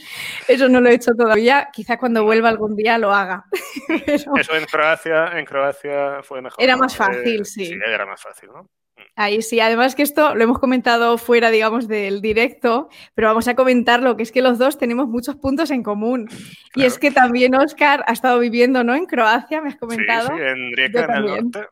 [0.49, 0.81] Eso no.
[0.81, 1.69] lo he hecho todavía.
[1.73, 3.45] Quizá cuando vuelva algún día lo haga.
[4.07, 6.63] Eso en Croacia, en Croacia fue mejor.
[6.63, 7.67] Era más fácil, eh, sí.
[7.67, 8.63] Sí, era más fácil, ¿no?
[8.63, 9.03] Mm.
[9.17, 13.55] Ahí sí, además que esto lo hemos comentado fuera, digamos, del directo, pero vamos a
[13.55, 16.29] comentarlo, que es que los dos tenemos muchos puntos en común.
[16.75, 18.95] Y es que también Oscar ha estado viviendo, ¿no?
[18.95, 20.29] En Croacia, me has comentado.
[20.29, 21.67] Sí, sí en Rijeka, en el norte.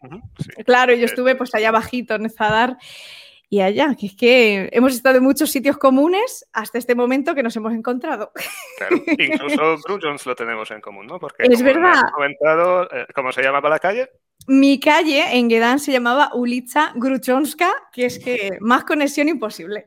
[0.64, 2.76] Claro, yo estuve pues allá bajito, en Zadar
[3.52, 7.42] y allá, que es que hemos estado en muchos sitios comunes hasta este momento que
[7.42, 8.32] nos hemos encontrado.
[8.78, 11.18] Claro, incluso Grujons lo tenemos en común, ¿no?
[11.18, 12.00] Porque es verdad.
[12.14, 14.08] comentado, eh, ¿cómo se llamaba la calle?
[14.46, 19.84] Mi calle en Gedán se llamaba Ulica Gruchonska, que es que más conexión imposible.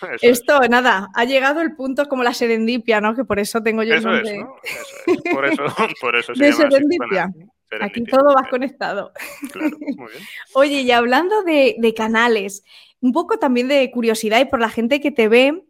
[0.00, 0.16] Claro.
[0.22, 3.14] Esto, nada, ha llegado el punto como la serendipia, ¿no?
[3.14, 4.30] Que por eso tengo yo el nombre.
[4.30, 4.56] Es, ¿no?
[4.64, 5.34] eso es.
[5.34, 5.62] Por eso,
[6.00, 7.28] por eso se de llama serendipia.
[7.80, 9.12] Aquí todo va conectado.
[9.52, 10.24] Claro, muy bien.
[10.54, 12.64] Oye, y hablando de, canales,
[13.00, 15.64] un poco también de curiosidad y por la gente que te ve,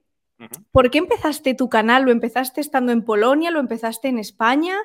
[0.71, 2.05] ¿por qué empezaste tu canal?
[2.05, 3.51] ¿Lo empezaste estando en Polonia?
[3.51, 4.77] ¿Lo empezaste en España?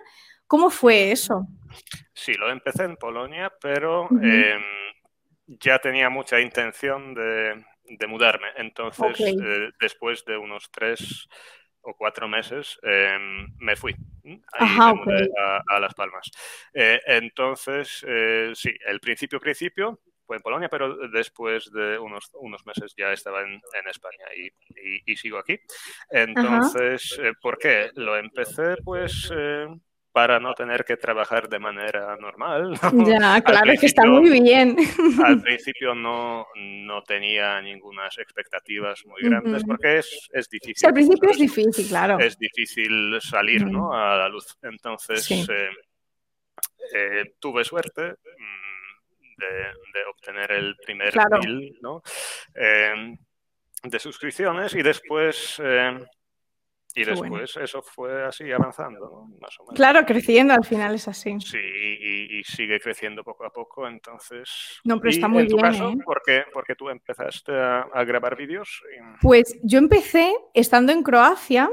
[0.46, 1.48] ¿Cómo fue eso?
[2.14, 4.62] Sí, lo empecé en Polonia, pero em,
[5.48, 7.66] ya tenía mucha intención de,
[8.08, 8.48] mudarme.
[8.58, 11.28] Entonces, eh, después de unos tres
[11.88, 13.96] o cuatro meses em, me fui
[14.54, 16.30] a, Las Palmas.
[16.74, 22.66] Eh, entonces, eh, sí, el principio, principio fue en Polonia, pero después de unos, unos
[22.66, 25.58] meses ya estaba en, España y, sigo aquí.
[26.10, 27.90] Entonces, eh, ¿por qué?
[27.96, 29.32] Lo empecé pues
[30.18, 32.74] para no tener que trabajar de manera normal.
[33.08, 34.76] Ya, claro, que está muy bien.
[35.24, 40.88] Al principio no, no tenía ninguna expectativas muy grandes porque es, es difícil.
[40.88, 42.18] al principio es difícil, claro.
[42.18, 43.94] Es difícil salir ¿no?
[43.94, 44.58] a la luz.
[44.64, 45.70] Entonces, eh,
[46.96, 49.42] eh, tuve suerte mm,
[49.94, 51.40] de, obtener el primer claro.
[51.80, 52.02] ¿no?
[52.56, 53.16] Eh,
[53.84, 55.62] de suscripciones y después
[56.98, 59.76] y después eso fue así avanzando, más o menos.
[59.76, 61.38] Claro, creciendo al final es así.
[61.40, 64.80] Sí, y, sigue creciendo poco a poco, entonces...
[64.84, 65.68] No, pero está muy en tu bien.
[65.68, 65.98] Caso, ¿eh?
[66.04, 68.82] ¿por, qué, tú empezaste a, grabar vídeos?
[69.22, 71.70] Pues yo empecé estando en Croacia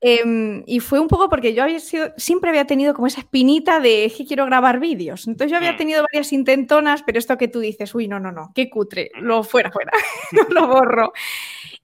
[0.00, 3.78] em, y fue un poco porque yo había sido, siempre había tenido como esa espinita
[3.78, 5.28] de que quiero grabar vídeos.
[5.28, 5.76] Entonces yo había mm.
[5.76, 9.44] tenido varias intentonas, pero esto que tú dices, uy, no, no, no, qué cutre, lo
[9.44, 9.92] fuera, fuera,
[10.50, 11.12] lo borro.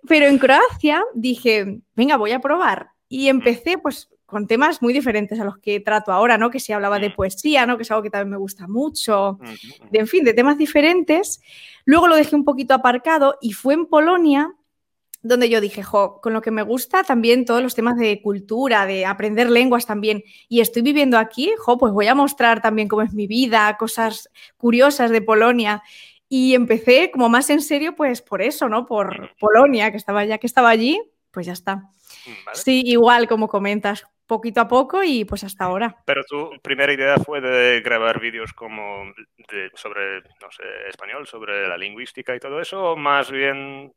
[0.06, 2.90] Pero en Croacia dije, venga, voy a probar.
[3.08, 6.50] Y empecé pues con temas muy diferentes a los que trato ahora, ¿no?
[6.50, 7.76] Que si hablaba de poesía, ¿no?
[7.76, 9.38] Que es algo que también me gusta mucho.
[9.90, 11.40] De, en fin, de temas diferentes.
[11.84, 14.52] Luego lo dejé un poquito aparcado y fue en Polonia
[15.24, 18.84] donde yo dije, jo, con lo que me gusta también todos los temas de cultura,
[18.84, 23.00] de aprender lenguas también, y estoy viviendo aquí, jo, pues voy a mostrar también cómo
[23.00, 24.28] es mi vida, cosas
[24.58, 25.82] curiosas de Polonia.
[26.36, 28.86] Y empecé como más en serio, pues por eso, ¿no?
[28.86, 31.76] Por Polonia, que estaba ya que estaba allí, pues ya está.
[31.76, 35.96] Mm, sí, igual como comentas, poquito a poco y pues hasta ahora.
[36.04, 39.12] Pero tu primera idea fue de grabar vídeos como
[39.74, 43.92] sobre, no sé, español, sobre la lingüística y todo eso, o más bien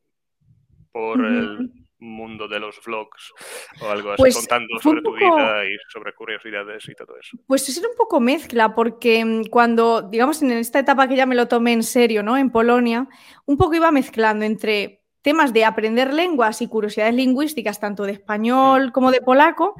[0.91, 3.33] por el mundo de los vlogs
[3.81, 7.37] o algo así, pues contando sobre tu vida y sobre curiosidades y todo eso?
[7.47, 11.35] Pues es un poco mezcla, porque mm, cuando, digamos, en esta etapa que ya me
[11.35, 12.37] lo tomé en serio, ¿no?
[12.37, 13.07] En Polonia,
[13.45, 18.87] un poco iba mezclando entre temas de aprender lenguas y curiosidades lingüísticas, tanto de español
[18.87, 18.91] mm.
[18.91, 19.75] como de polaco,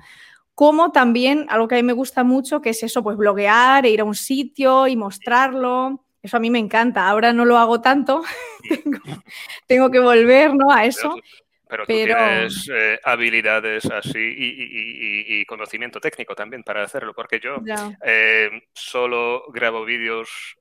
[0.54, 3.92] como también algo que a mí me gusta mucho, que es eso, pues bloguear, e
[3.92, 6.04] ir a un sitio y mostrarlo.
[6.22, 7.08] Eso a mí me encanta.
[7.08, 8.24] Ahora no lo hago tanto,
[9.68, 10.72] tengo, que volver ¿no?
[10.72, 11.16] a eso.
[11.70, 17.58] Pero, tú tienes eh, habilidades así y, conocimiento técnico también para hacerlo, porque yo
[18.04, 20.58] eh, solo grabo vídeos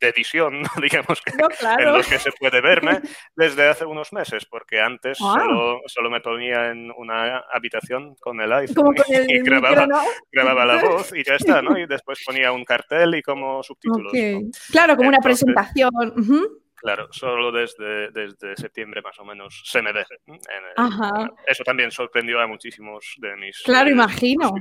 [0.00, 3.00] de visión, digamos, que, en los que se puede verme
[3.34, 8.52] desde hace unos meses, porque antes solo, solo, me ponía en una habitación con el
[8.52, 8.94] iPhone
[9.28, 9.86] y, grababa,
[10.30, 11.76] grababa, la voz y ya está, ¿no?
[11.78, 14.12] Y después ponía un cartel y como subtítulos.
[14.70, 15.90] Claro, como una presentación.
[16.76, 20.04] Claro, solo desde, desde septiembre más o menos se me ve.
[21.46, 24.52] Eso también sorprendió a muchísimos de mis claro, imagino.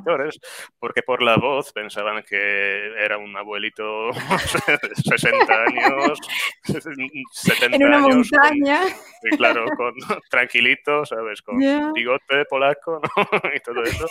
[0.79, 6.19] porque por la voz pensaban que era un abuelito de 60 años,
[6.63, 8.81] 70 en una montaña.
[9.23, 9.93] Y claro, con,
[10.29, 11.41] tranquilito, ¿sabes?
[11.41, 11.57] Con
[11.93, 13.01] bigote polaco
[13.55, 14.07] y todo eso,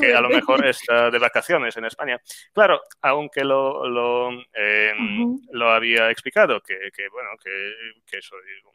[0.00, 2.20] que a lo mejor está de vacaciones en España.
[2.52, 8.72] Claro, aunque lo, lo, em, lo había explicado, que, que bueno, que, soy un,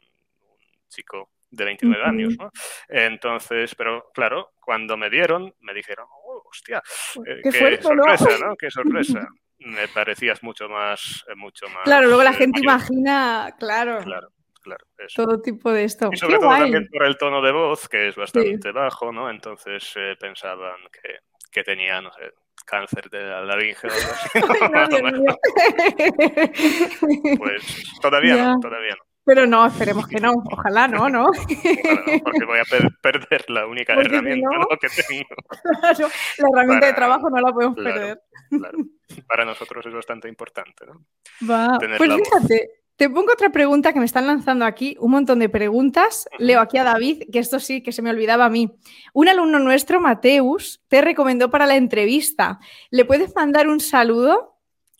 [0.88, 2.50] chico de 29 años, ¿no?
[2.88, 6.82] Entonces, pero claro, cuando me vieron, me dijeron, oh, hostia,
[7.26, 8.56] eh, qué, sorpresa, ¿no?
[8.58, 9.28] Qué sorpresa.
[9.58, 11.84] me parecías mucho más, eh, mucho más.
[11.84, 14.00] Claro, luego la eh, gente imagina, claro.
[14.02, 14.28] Claro.
[14.62, 16.08] Claro, Todo tipo de esto.
[16.10, 19.28] Y sobre todo también por el tono de voz, que es bastante bajo, ¿no?
[19.28, 21.18] Entonces pensaban que,
[21.54, 22.32] que tenía, no sé,
[22.66, 24.40] cáncer de la laringe o algo así.
[27.38, 29.04] pues todavía no, todavía no.
[29.26, 30.34] Pero no, esperemos que no.
[30.52, 31.30] Ojalá no, ¿no?
[31.32, 32.64] porque voy a
[33.00, 34.50] perder la única herramienta
[34.80, 35.24] que tengo.
[35.80, 38.20] Claro, la herramienta de trabajo no la podemos perder.
[38.50, 38.78] Claro.
[39.26, 41.06] Para nosotros es bastante importante, ¿no?
[41.48, 41.78] Va.
[41.78, 46.28] pues fíjate, te pongo otra pregunta que me están lanzando aquí, un montón de preguntas.
[46.38, 48.70] Leo aquí a David, que esto sí que se me olvidaba a mí.
[49.12, 52.60] Un alumno nuestro, Mateus, te recomendó para la entrevista.
[52.90, 54.53] ¿Le puedes mandar un saludo?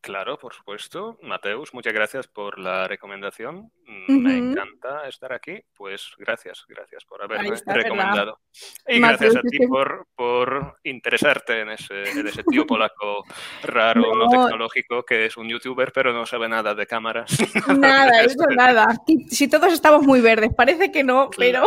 [0.05, 1.19] Claro, por supuesto.
[1.23, 3.73] Mateus, muchas gracias por la recomendación.
[4.07, 5.59] Me encanta estar aquí.
[5.75, 8.39] Pues gracias, gracias por haberme recomendado.
[8.87, 13.25] Y gracias a ti por, por interesarte en ese, en ese tío polaco
[13.63, 14.29] raro, no.
[14.29, 17.31] tecnológico, que es un youtuber, pero no sabe nada de cámaras.
[17.79, 18.89] Nada, eso nada.
[19.31, 21.67] Si todos estamos muy verdes, parece que no, pero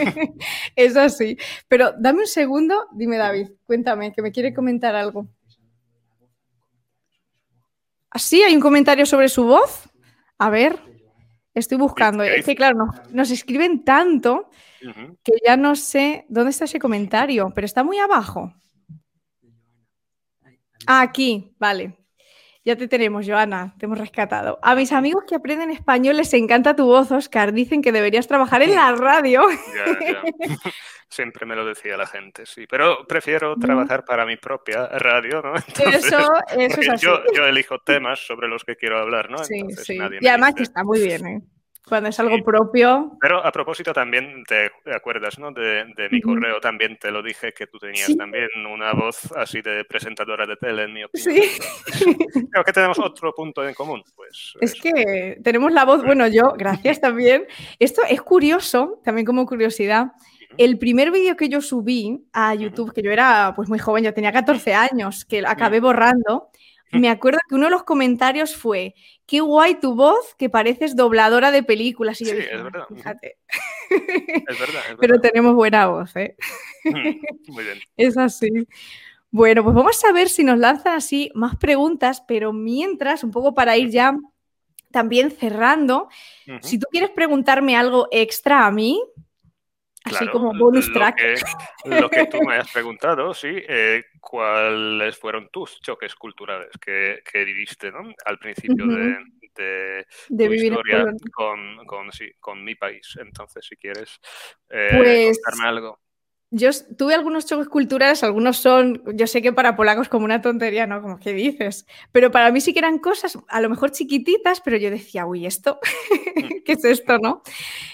[0.76, 1.36] es así.
[1.68, 5.28] Pero dame un segundo, dime David, cuéntame, que me quiere comentar algo.
[8.12, 8.42] ¿Así?
[8.42, 9.88] ¿Hay un comentario sobre su voz?
[10.38, 10.78] A ver,
[11.54, 12.22] estoy buscando.
[12.22, 14.50] Es que, claro, nos escriben tanto
[15.24, 18.52] que ya no sé dónde está ese comentario, pero está muy abajo.
[20.86, 21.96] Ah, aquí, vale.
[22.64, 24.58] Ya te tenemos, Joana, te hemos rescatado.
[24.62, 27.52] A mis amigos que aprenden español les encanta tu voz, Oscar.
[27.52, 29.42] Dicen que deberías trabajar en la radio.
[31.12, 32.66] Siempre me lo decía la gente, sí.
[32.66, 35.52] Pero prefiero trabajar para mi propia radio, ¿no?
[35.92, 37.04] eso, eso es así.
[37.04, 39.36] Yo, yo, elijo temas sobre los que quiero hablar, ¿no?
[39.44, 39.98] Sí, sí.
[40.22, 41.42] y además que está muy bien, ¿eh?
[41.86, 43.18] Cuando es algo propio.
[43.20, 45.52] Pero a propósito también te acuerdas, ¿no?
[45.52, 49.84] De, mi correo también te lo dije que tú tenías también una voz así de
[49.84, 51.34] presentadora de tele, en mi opinión.
[51.92, 52.08] Sí.
[52.50, 54.54] Creo que tenemos otro punto en común, pues.
[54.62, 57.46] Es que tenemos la voz, bueno, yo, gracias también.
[57.78, 60.12] Esto es curioso, también como curiosidad.
[60.58, 64.14] El primer vídeo que yo subí a YouTube, que yo era pues muy joven, yo
[64.14, 66.50] tenía 14 años, que acabé borrando,
[66.92, 68.94] me acuerdo que uno de los comentarios fue,
[69.24, 72.20] qué guay tu voz, que pareces dobladora de películas.
[72.20, 72.84] Y yo sí, es verdad.
[72.94, 73.38] Fíjate.
[73.88, 76.36] Es verdad, Pero tenemos buena voz, ¿eh?
[76.84, 77.80] Muy bien.
[77.96, 78.50] Es así.
[79.30, 83.54] Bueno, pues vamos a ver si nos lanzan así más preguntas, pero mientras, un poco
[83.54, 84.14] para ir ya
[84.90, 86.10] también cerrando,
[86.60, 89.02] si tú quieres preguntarme algo extra a mí,
[90.04, 91.20] Así como bonus track.
[91.84, 97.90] Lo que, tú me has preguntado, sí, eh, ¿cuáles fueron tus choques culturales que, viviste
[97.90, 98.12] ¿no?
[98.24, 99.18] al principio de,
[99.54, 100.06] de,
[100.46, 103.16] tu historia con, con, sí, con, mi país?
[103.20, 104.20] Entonces, si quieres
[104.70, 106.01] eh, pues, contarme algo.
[106.54, 110.86] Yo tuve algunos choques culturales, algunos son, yo sé que para polacos como una tontería,
[110.86, 111.00] ¿no?
[111.00, 114.76] Como que dices, pero para mí sí que eran cosas a lo mejor chiquititas, pero
[114.76, 115.80] yo decía, uy, esto,
[116.64, 117.42] ¿qué es esto, no?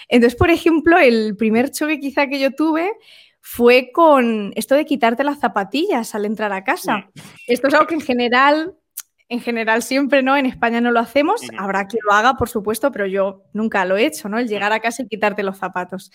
[0.09, 2.91] Entonces, por ejemplo, el primer choque quizá que yo tuve
[3.39, 7.09] fue con esto de quitarte las zapatillas al entrar a casa.
[7.47, 8.75] Esto es algo que en general
[9.29, 10.35] en general siempre, ¿no?
[10.35, 13.95] En España no lo hacemos, habrá quien lo haga, por supuesto, pero yo nunca lo
[13.95, 14.39] he hecho, ¿no?
[14.39, 16.11] El llegar a casa y quitarte los zapatos.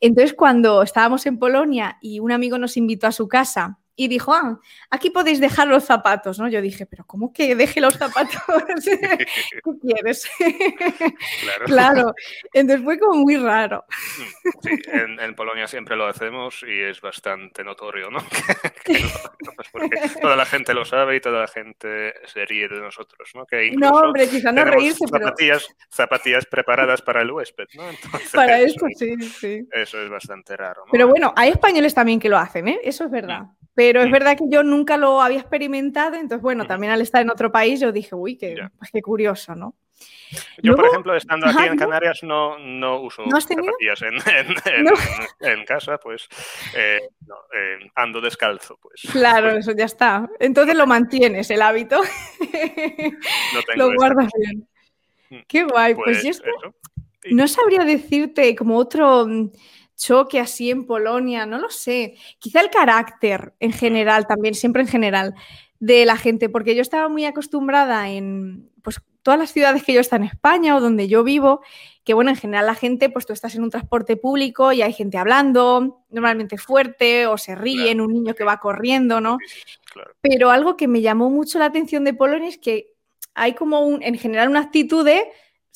[0.00, 4.32] Entonces, cuando estábamos en Polonia y un amigo nos invitó a su casa y dijo,
[4.32, 6.48] ah, aquí podéis dejar los zapatos, ¿no?
[6.48, 8.40] Yo dije, pero ¿cómo que deje los zapatos?
[8.86, 10.30] ¿Qué quieres?
[11.42, 11.64] Claro.
[11.66, 12.14] claro.
[12.52, 13.84] Entonces fue como muy raro.
[14.62, 18.20] Sí, en, Polonia siempre lo hacemos y es bastante notorio, ¿no?
[19.72, 23.46] porque toda la gente lo sabe y toda la gente se ríe de nosotros, ¿no?
[23.46, 25.88] Que no, hombre, quizá no reírse, zapatillas, pero...
[25.90, 27.82] Zapatillas preparadas para el huésped, ¿no?
[28.32, 29.68] para eso, sí, sí.
[29.72, 30.92] Eso es bastante raro, ¿no?
[30.92, 32.78] Pero bueno, hay españoles también que lo hacen, ¿eh?
[32.84, 33.48] Eso es verdad.
[33.78, 37.30] Pero es verdad que yo nunca lo había experimentado, entonces, bueno, también al estar en
[37.30, 39.76] otro país, yo dije, uy, qué, pues qué curioso, ¿no?
[40.60, 44.14] Yo, por ejemplo, estando aquí en Canarias, no, no uso zapatillas en,
[45.52, 46.28] en, casa, pues
[46.74, 46.98] eh,
[47.54, 48.80] eh, ando descalzo.
[48.82, 49.00] Pues.
[49.12, 50.28] Claro, eso ya está.
[50.40, 52.00] Entonces lo mantienes, el hábito.
[53.76, 54.68] lo guardas bien.
[55.30, 55.44] Mm.
[55.46, 55.94] Qué guay.
[55.94, 56.42] Pues, pues
[57.30, 59.50] no sabría decirte como otro mm,
[59.98, 62.14] choque así en Polonia, no lo sé.
[62.38, 65.34] Quizá el carácter en general también, siempre en general,
[65.80, 70.00] de la gente, porque yo estaba muy acostumbrada en, pues todas las ciudades que yo
[70.00, 71.60] está en España o donde yo vivo,
[72.04, 74.92] que bueno, en general la gente, pues tú estás en un transporte público y hay
[74.92, 79.36] gente hablando, normalmente fuerte, o se ríen, un niño que va corriendo, ¿no?
[80.20, 82.94] Pero algo que me llamó mucho la atención de Polonia es que
[83.34, 85.26] hay como un, en general una actitud de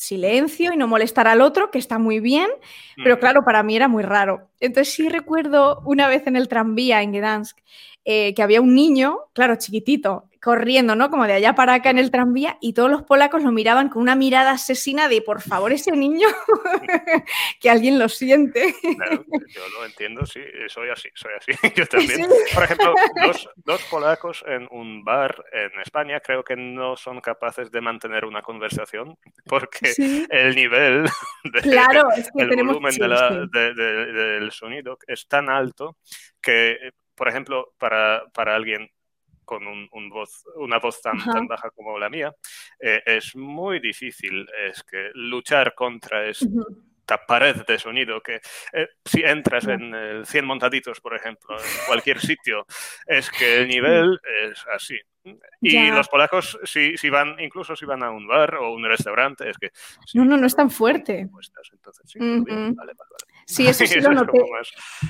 [0.03, 2.49] silencio y no molestar al otro, que está muy bien,
[2.97, 4.51] pero claro, para mí era muy raro.
[4.61, 7.59] Entonces sí recuerdo una vez en el tranvía en Gdansk
[8.05, 11.09] eh, que había un niño, claro, chiquitito, corriendo, ¿no?
[11.09, 14.03] Como de allá para acá en el tranvía y todos los polacos lo miraban con
[14.03, 16.27] una mirada asesina de, por favor, ese niño,
[17.61, 18.75] que alguien lo siente.
[18.97, 21.53] Claro, yo lo entiendo, sí, soy así, soy así.
[21.77, 22.29] Yo también.
[22.53, 22.93] Por ejemplo,
[23.65, 28.43] dos, polacos en un bar en España creo que no son capaces de mantener una
[28.43, 29.17] conversación
[29.47, 29.95] porque
[30.29, 31.05] el nivel,
[31.45, 35.99] de, claro, el volumen del sonido es tan alto
[36.41, 38.91] que, por ejemplo, para, para alguien
[39.53, 42.35] con un, voz, una voz tan, tan, baja como la mía,
[42.81, 48.41] eh, es muy difícil es que luchar contra esta pared de sonido que
[48.73, 52.65] eh, si entras en el 100 montaditos, por ejemplo, en cualquier sitio,
[53.07, 54.19] es que el nivel
[54.51, 54.99] es así.
[55.61, 59.51] Y los polacos, si, si, van, incluso si van a un bar o un restaurante,
[59.51, 59.71] es que...
[60.15, 61.29] no, no, no es tan fuerte.
[63.45, 64.43] sí, eso sí lo noté.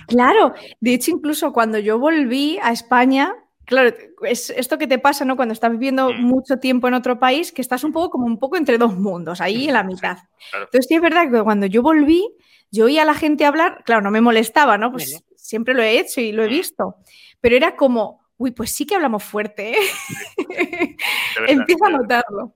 [0.09, 3.35] Claro, de hecho, incluso cuando yo volví a España,
[3.65, 5.37] Claro, es esto que te pasa, ¿no?
[5.37, 6.21] Cuando estás viviendo mm.
[6.21, 9.41] mucho tiempo en otro país, que estás un poco como un poco entre dos mundos,
[9.41, 10.19] ahí en la mitad.
[10.53, 12.29] Entonces sí es verdad que cuando yo volví,
[12.71, 14.91] yo oía a la gente hablar, claro, no me molestaba, ¿no?
[14.91, 16.51] Pues siempre lo he hecho y lo he mm.
[16.51, 16.97] visto,
[17.41, 19.77] pero era como, uy, pues sí que hablamos fuerte, ¿eh?
[21.49, 22.55] Empieza a notarlo.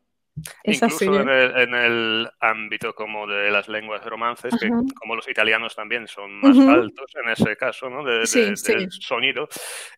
[0.65, 6.41] Incluso en el, ámbito como de las lenguas romances, que como los italianos también son
[6.41, 8.05] más altos en ese caso, ¿no?
[8.05, 9.49] De, del sonido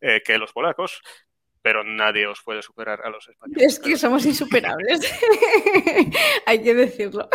[0.01, 1.03] eh, que los polacos,
[1.61, 3.65] pero nadie os puede superar a los españoles.
[3.65, 5.01] Es que somos insuperables.
[6.47, 7.29] Hay que decirlo.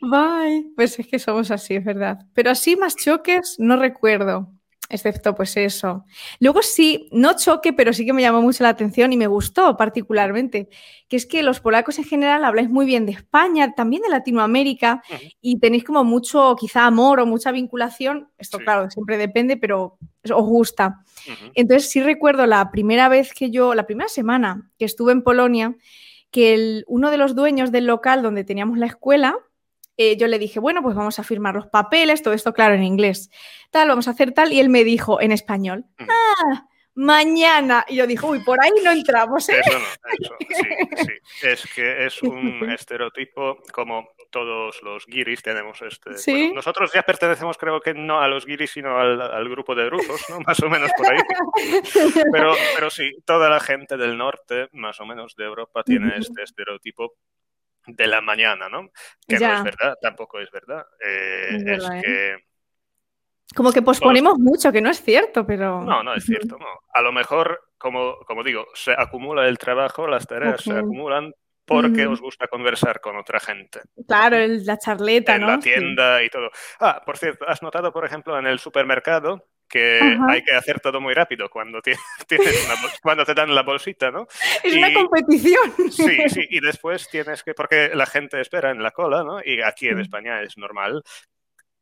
[0.00, 0.72] Bye.
[0.76, 2.18] Pues es que somos así, es verdad.
[2.34, 4.52] Pero así más choques no recuerdo
[4.88, 6.04] excepto pues eso.
[6.40, 9.76] Luego sí, no choque, pero sí que me llamó mucho la atención y me gustó
[9.76, 10.68] particularmente,
[11.08, 15.02] que es que los polacos en general habláis muy bien de España, también de Latinoamérica,
[15.40, 19.98] y tenéis como mucho quizá amor o mucha vinculación, esto claro, siempre depende, pero
[20.30, 21.04] os gusta.
[21.54, 25.76] Entonces sí recuerdo la primera vez que yo, la primera semana que estuve en Polonia,
[26.30, 29.36] que el, uno de los dueños del local donde teníamos la escuela,
[29.98, 32.84] eh, yo le dije, bueno, pues vamos a firmar los papeles, todo esto claro en
[32.84, 33.30] inglés,
[33.70, 37.84] tal, vamos a hacer tal, y él me dijo en español, ah, mañana.
[37.88, 39.48] Y yo dije, uy, por ahí no entramos.
[39.48, 39.60] ¿eh?
[39.60, 40.66] Eso no, eso, sí,
[41.06, 41.46] sí.
[41.46, 46.52] Es que es un estereotipo como todos los guiris tenemos este.
[46.52, 50.40] nosotros ya pertenecemos, creo que no a los guiris, sino al, grupo de rusos, ¿no?
[50.40, 51.20] Más o menos por ahí.
[52.32, 56.42] Pero, pero sí, toda la gente del norte, más o menos de Europa, tiene este
[56.42, 57.14] estereotipo
[57.88, 58.90] de la mañana, ¿no?
[59.26, 60.86] Que no es verdad, tampoco es verdad.
[61.00, 62.00] Eh, es, ¿eh?
[62.02, 62.36] que...
[63.54, 65.82] Como que posponemos mucho, que no es cierto, pero...
[65.82, 66.66] No, no es cierto, no.
[66.92, 71.32] A lo mejor, como, como digo, se acumula el trabajo, las tareas se acumulan
[71.64, 73.80] porque os gusta conversar con otra gente.
[74.06, 75.48] Claro, la charleta, en ¿no?
[75.48, 76.50] la tienda y todo.
[76.80, 81.00] Ah, por cierto, ¿has notado, por ejemplo, en el supermercado que hay que hacer todo
[81.00, 81.80] muy rápido cuando,
[82.28, 84.26] tienes cuando te dan la bolsita, ¿no?
[84.62, 85.72] Es una competición.
[85.90, 89.40] Sí, sí, y después tienes que, porque la gente espera en la cola, ¿no?
[89.44, 91.02] Y aquí en España es normal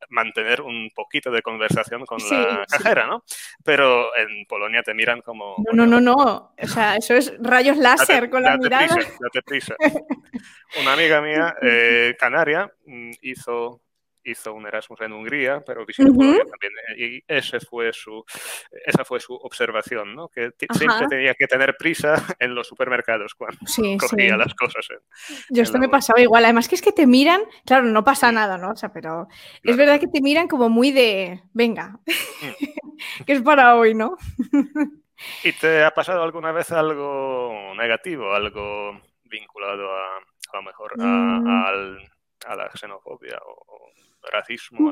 [0.09, 3.23] mantener un poquito de conversación con la cajera, ¿no?
[3.63, 5.55] Pero en Polonia te miran como...
[5.65, 6.53] No, no, no, no.
[6.55, 8.95] O sea, eso es rayos láser con la mirada.
[8.95, 9.75] Prisa, date prisa.
[10.81, 13.81] Una amiga mía, eh, canaria, mm, hizo
[14.31, 16.73] hizo un Erasmus en Hungría, pero visitó también.
[16.97, 18.23] Eh, y ese fue su,
[18.85, 20.27] esa fue su observación, ¿no?
[20.29, 23.57] Que siempre tenía que tener prisa en los supermercados cuando
[23.99, 24.87] cogía las cosas.
[25.49, 26.45] Yo esto me pasaba igual.
[26.45, 28.71] Además que es que te miran, claro, no pasa nada, ¿no?
[28.71, 29.27] O sea, pero
[29.63, 33.25] es verdad que te miran como muy de, venga, mm.
[33.25, 34.17] que es para hoy, ¿no?
[35.43, 41.05] ¿Y te ha pasado alguna vez algo negativo, algo vinculado a, a lo mejor a,
[41.05, 41.97] mm.
[42.45, 43.91] a la xenofobia o
[44.31, 44.91] racismo.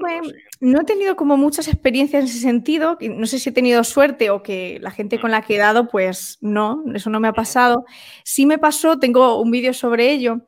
[0.59, 4.29] no he tenido como muchas experiencias en ese sentido, no sé si he tenido suerte
[4.29, 7.33] o que la gente con la que he dado, pues no, eso no me ha
[7.33, 7.86] pasado.
[8.23, 10.41] Sí me pasó, tengo un vídeo sobre ello,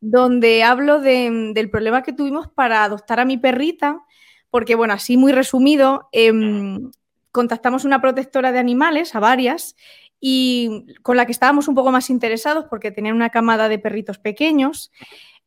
[0.00, 4.00] donde hablo del problema que tuvimos para adoptar a mi perrita,
[4.50, 6.90] porque bueno, así muy resumido, em,
[7.30, 9.74] contactamos una protectora de animales, a varias,
[10.24, 14.18] y con la que estábamos un poco más interesados porque tenían una camada de perritos
[14.18, 14.92] pequeños.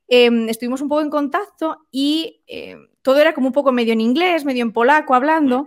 [0.07, 4.01] Em, estuvimos un poco en contacto y em, todo era como un poco medio en
[4.01, 5.65] inglés, medio en polaco hablando,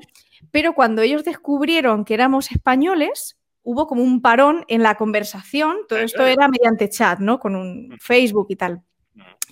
[0.50, 5.98] pero cuando ellos descubrieron que éramos españoles, hubo como un parón en la conversación, todo
[5.98, 7.38] esto era mediante chat, ¿no?
[7.38, 8.82] Con un Facebook y tal.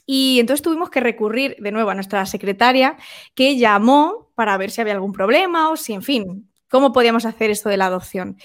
[0.07, 2.97] Y entonces tuvimos que recurrir de nuevo a nuestra secretaria
[3.35, 7.51] que llamó para ver si había algún problema o si, en fin, cómo podíamos hacer
[7.51, 8.37] esto de la adopción.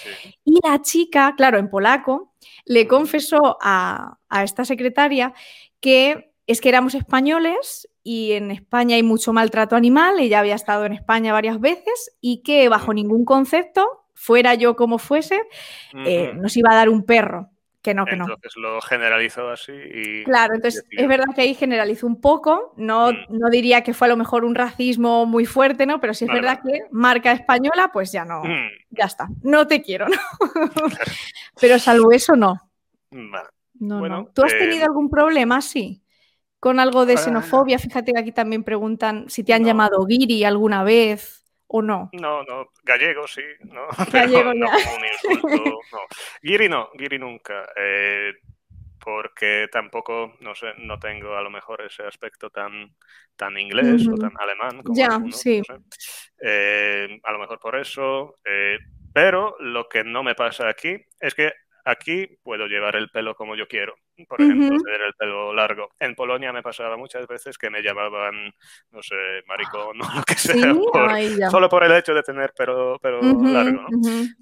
[0.44, 2.34] Y la chica, claro, en polaco,
[2.66, 5.34] le confesó a, esta secretaria
[5.80, 10.86] que es que éramos españoles y en España hay mucho maltrato animal, ella había estado
[10.86, 15.42] en España varias veces y que bajo ningún concepto, fuera yo como fuese,
[16.06, 17.50] eh, nos iba a dar un perro.
[17.82, 18.26] Que no, que no.
[18.26, 20.24] Entonces lo generalizó así y...
[20.24, 23.16] Claro, entonces es verdad que ahí generalizó un poco, no, mm.
[23.30, 26.00] no diría que fue a lo mejor un racismo muy fuerte, ¿no?
[26.00, 28.70] Pero sí es verdad que marca española, pues ya no, mm.
[28.92, 30.18] ya está, no te quiero, ¿no?
[31.60, 32.54] Pero salvo eso, no.
[33.10, 34.28] No, no.
[34.28, 36.01] ¿Tú has tenido eh, algún problema así?
[36.62, 40.84] Con algo de xenofobia, fíjate que aquí también preguntan si te han llamado Giri alguna
[40.84, 42.12] vez o no?
[42.14, 43.88] No, no, gallego sí, ¿no?
[44.14, 46.00] Gallego no, como un insulto, no.
[46.44, 47.66] Giri no, Giri nunca.
[47.76, 48.34] Eh,
[49.04, 52.96] porque tampoco, no sé, no tengo a lo mejor ese aspecto tan,
[53.36, 55.64] tan inglés o tan alemán como ya, sí.
[56.40, 58.38] Eh, a lo mejor por eso.
[58.46, 58.78] Eh,
[59.12, 61.52] pero lo que no me pasa aquí es que
[61.86, 63.96] aquí puedo llevar el pelo como yo quiero
[64.28, 65.90] por ejemplo, tener el pelo largo.
[66.00, 68.54] En Polonia me pasaba muchas veces que me llamaban,
[68.92, 69.16] no sé,
[69.48, 73.86] maricón o lo que sea, solo por el hecho de tener pelo, largo.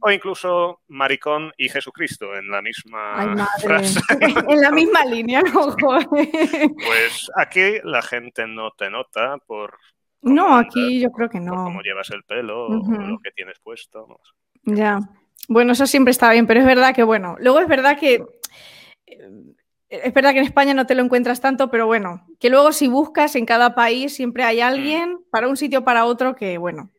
[0.01, 3.99] O incluso maricón y Jesucristo en la misma frase.
[4.49, 5.75] en la misma línea, ¿no?
[6.09, 9.77] pues aquí la gente no te nota por...
[10.21, 11.53] No, aquí yo creo que no.
[11.63, 14.19] cómo llevas el pelo, o lo que tienes puesto.
[14.65, 14.99] Ya.
[15.49, 18.23] Bueno, eso siempre está bien, pero es verdad que, bueno, luego es verdad que
[19.89, 22.87] es verdad que en España no te lo encuentras tanto, pero bueno, que luego si
[22.87, 26.91] buscas en cada país siempre hay alguien para un sitio o para otro que, bueno,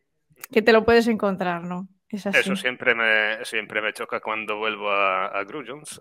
[0.51, 1.87] que te lo puedes encontrar, ¿no?
[2.11, 5.45] Eso siempre me, siempre me choca cuando vuelvo a, a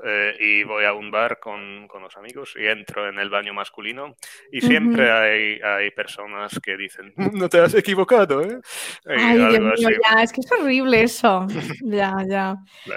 [0.05, 3.55] eh, y voy a un bar con, con, los amigos y entro en el baño
[3.55, 4.17] masculino
[4.51, 8.61] y siempre hay, hay, personas que dicen, mm, no te has equivocado, ¿eh?
[9.07, 11.47] Ay, Dios mío, ya, es que es horrible eso.
[11.85, 12.57] ya, ya.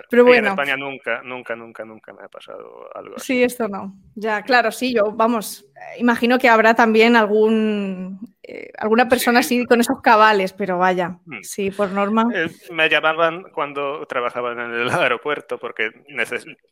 [0.10, 0.48] Pero bueno.
[0.48, 3.34] en España nunca, nunca, nunca, nunca me ha pasado algo así.
[3.34, 3.96] Sí, esto no.
[4.16, 9.80] Ya, claro, sí, yo, vamos, imagino que habrá también algún eh, alguna persona así con
[9.80, 11.42] esos cabales, pero vaya, mm.
[11.44, 12.28] sí, por norma.
[12.34, 15.92] Eh, me llamaban cuando trabajaban en el aeropuerto porque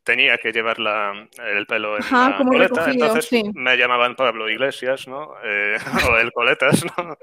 [0.04, 5.34] tenía que llevar el pelo en la coleta, entonces me llamaban Pablo Iglesias, ¿no?
[5.46, 5.78] Eh,
[6.12, 7.18] o el Coletas, ¿no?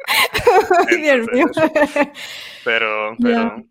[0.96, 1.46] Dios mío.
[2.64, 3.62] Pero, pero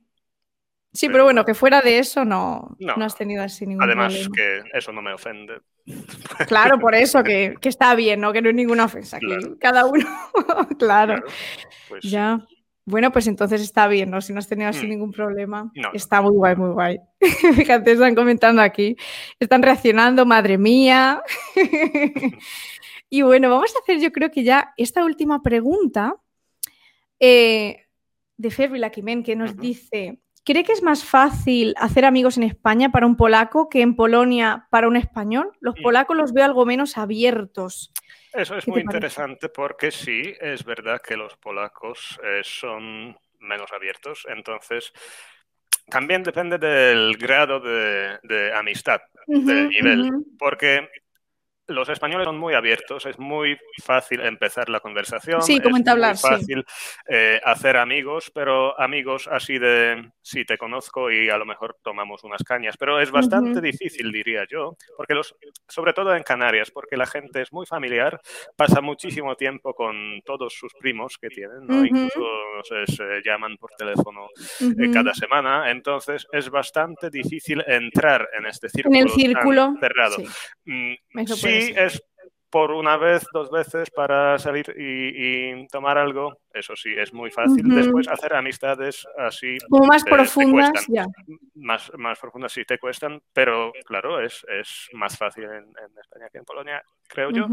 [0.97, 4.63] Sí, pero bueno, que fuera de eso no, no, has tenido así ningún Además que
[4.73, 5.59] eso no me ofende.
[6.47, 8.33] Claro, por eso que, está bien, ¿no?
[8.33, 9.19] Que no hay ninguna ofensa.
[9.19, 10.05] Que cada uno,
[10.79, 11.23] claro.
[11.88, 12.45] Pues ya.
[12.85, 14.21] Bueno, pues entonces está bien, ¿no?
[14.21, 14.89] Si no has tenido así mm.
[14.89, 15.71] ningún problema.
[15.93, 16.97] está muy guay, muy guay.
[17.55, 18.95] Fíjate, están comentando aquí.
[19.39, 21.21] Están reaccionando, madre mía.
[23.09, 26.15] y bueno, vamos a hacer yo creo que ya esta última pregunta
[27.19, 27.88] eh,
[28.38, 32.89] de Ferri Laquimen, que nos dice, ¿Cree que es más fácil hacer amigos en España
[32.89, 35.52] para un polaco que en Polonia para un español?
[35.60, 37.91] Los polacos los veo algo menos abiertos.
[38.32, 44.26] Eso es muy interesante porque sí, es verdad que los polacos eh, son menos abiertos.
[44.30, 44.93] Entonces,
[45.89, 50.10] también depende del grado de, amistad, del nivel.
[50.39, 50.88] Porque
[51.68, 55.84] los españoles son muy abiertos, es muy fácil empezar la conversación, sí, es muy
[56.15, 56.65] fácil
[57.07, 62.24] eh, hacer amigos, pero amigos así de, sí, te conozco y a lo mejor tomamos
[62.24, 65.36] unas cañas, pero es bastante difícil, diría yo, porque los,
[65.68, 68.20] sobre todo en Canarias, porque la gente es muy familiar,
[68.55, 71.86] pasa muchísimo tiempo con todos sus primos que tienen, ¿no?
[71.86, 72.26] incluso
[72.86, 74.30] se llaman por teléfono
[74.61, 80.15] eh, cada semana, entonces es bastante difícil entrar en este círculo, en el círculo cerrado.
[80.18, 80.28] Sí.
[80.65, 80.93] Mm,
[81.62, 82.01] sí, es
[82.49, 87.68] por una vez, dos veces para salir y, tomar algo, eso sí, es muy fácil.
[87.68, 89.58] Después hacer amistades así.
[89.70, 91.05] Como más profundas, ya.
[91.55, 96.38] Más, más profundas sí te cuestan, pero claro, es, es más fácil en, España que
[96.38, 97.47] en Polonia, creo yo.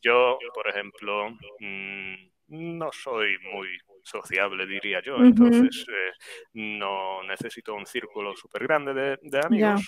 [0.00, 1.30] Yo, por ejemplo,
[1.60, 2.14] mm,
[2.48, 3.68] no soy muy
[4.02, 6.10] sociable, diría yo, entonces eh,
[6.54, 9.82] no necesito un círculo súper grande de, amigos.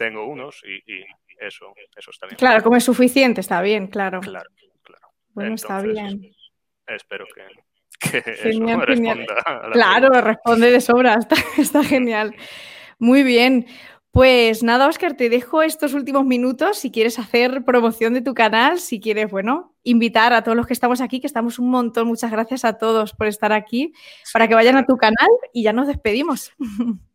[0.00, 1.04] Tengo unos y,
[1.38, 2.38] eso, eso está bien.
[2.38, 4.20] Claro, como es suficiente, está bien, claro.
[4.20, 4.48] Claro,
[4.82, 5.08] claro.
[5.34, 6.32] Bueno, está bien.
[6.86, 7.26] Espero
[8.00, 9.26] que, genial,
[9.72, 11.18] Claro, responde de sobra,
[11.58, 12.34] está, genial.
[12.98, 13.66] Muy bien.
[14.10, 18.80] Pues nada, Oscar, te dejo estos últimos minutos si quieres hacer promoción de tu canal,
[18.80, 22.08] si quieres, bueno, invitar a todos los que estamos aquí, que estamos un montón.
[22.08, 23.92] Muchas gracias a todos por estar aquí,
[24.32, 26.54] para que vayan a tu canal y ya nos despedimos.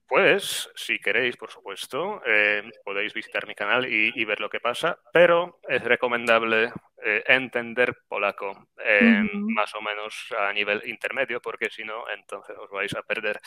[0.08, 5.00] Pues, si queréis, por supuesto, eh, podéis visitar mi canal y, ver lo que pasa,
[5.12, 6.72] pero es recomendable
[7.04, 12.70] eh, entender polaco eh, más o menos a nivel intermedio, porque si no, entonces os
[12.70, 13.40] vais a perder.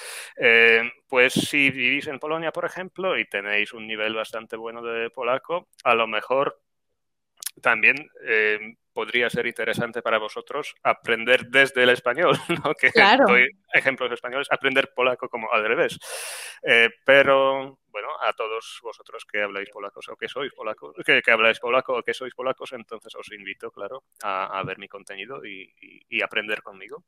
[1.08, 5.68] pues si vivís en Polonia, por ejemplo, y tenéis un nivel bastante bueno de polaco,
[5.84, 6.60] a lo mejor
[7.62, 8.10] también
[8.98, 12.32] podría ser interesante para vosotros aprender desde el español,
[12.64, 12.74] ¿no?
[12.74, 12.90] que
[13.28, 15.96] doy ejemplos españoles, aprender polaco como al revés.
[16.64, 21.60] Eh, pero bueno, a todos vosotros que habláis polacos o que sois polacos, que, habláis
[21.60, 26.60] polaco o que sois polacos, entonces os invito, claro, a, ver mi contenido y, aprender
[26.60, 27.04] conmigo.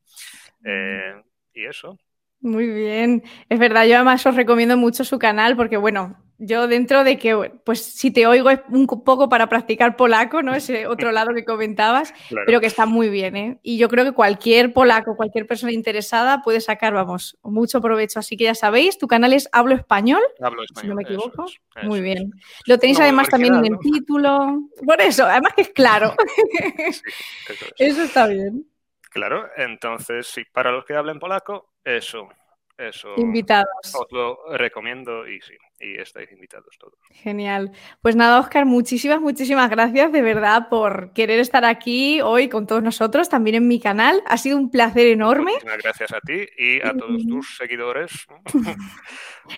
[0.63, 1.21] Eh,
[1.53, 1.99] y eso.
[2.39, 3.21] Muy bien.
[3.49, 7.51] Es verdad, yo además os recomiendo mucho su canal porque, bueno, yo dentro de que,
[7.63, 10.55] pues si te oigo es un poco para practicar polaco, ¿no?
[10.55, 12.13] Ese otro lado que comentabas,
[12.47, 13.59] pero que está muy bien, ¿eh?
[13.61, 18.19] Y yo creo que cualquier polaco, cualquier persona interesada puede sacar, vamos, mucho provecho.
[18.19, 21.45] Así que ya sabéis, tu canal es Hablo Español, Hablo español si no me equivoco.
[21.83, 22.31] muy bien.
[22.65, 24.63] Lo tenéis además también en el título.
[24.83, 26.15] Por eso, además que es claro.
[27.77, 28.65] eso está bien.
[29.11, 32.29] Claro, entonces, sí, para los que hablen polaco, eso,
[32.77, 33.13] eso.
[33.17, 33.67] Invitados.
[33.93, 36.99] Os lo recomiendo y sí, y estáis invitados todos.
[37.11, 37.71] Genial.
[38.01, 42.83] Pues nada, Oscar, muchísimas, muchísimas gracias de verdad por querer estar aquí hoy con todos
[42.83, 44.21] nosotros, también en mi canal.
[44.27, 45.53] Ha sido un placer enorme.
[45.53, 48.11] Muchas gracias a ti y a todos tus seguidores.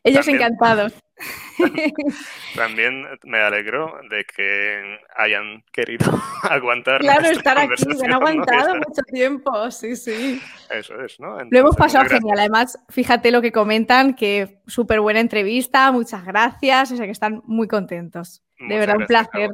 [0.03, 0.93] Ellos encantados.
[2.55, 6.05] También me alegro de que hayan querido
[6.43, 7.01] aguantar.
[7.01, 10.41] Claro, estar aquí, han aguantado mucho tiempo, sí, sí.
[10.69, 11.37] Eso es, ¿no?
[11.39, 12.39] lo hemos pasado genial.
[12.39, 17.41] Además, fíjate lo que comentan, que súper buena entrevista, muchas gracias, o sea que están
[17.45, 18.41] muy contentos.
[18.59, 19.51] de verdad, un placer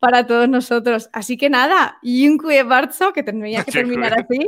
[0.00, 1.10] para todos nosotros.
[1.12, 4.46] Así que nada, dziękuję bardzo, que tendría que terminar así.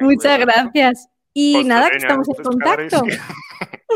[0.00, 1.09] Muchas gracias.
[1.32, 3.02] Y nada, que estamos en contacto.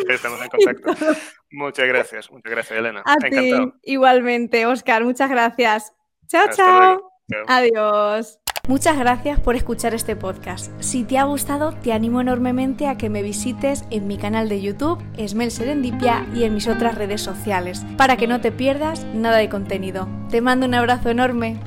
[0.09, 1.21] Estamos en contacto.
[1.51, 3.03] Muchas gracias, muchas gracias, Elena.
[3.05, 5.93] A ti, igualmente, Oscar, muchas gracias.
[6.29, 7.11] Chao, chao.
[7.47, 8.39] Adiós.
[8.67, 10.73] Muchas gracias por escuchar este podcast.
[10.81, 14.63] Si te ha gustado, te animo enormemente a que me visites en mi canal de
[14.63, 19.37] YouTube, Esmel Serendipia, y en mis otras redes sociales, para que no te pierdas nada
[19.37, 20.09] de contenido.
[20.31, 21.59] Te mando un abrazo enorme.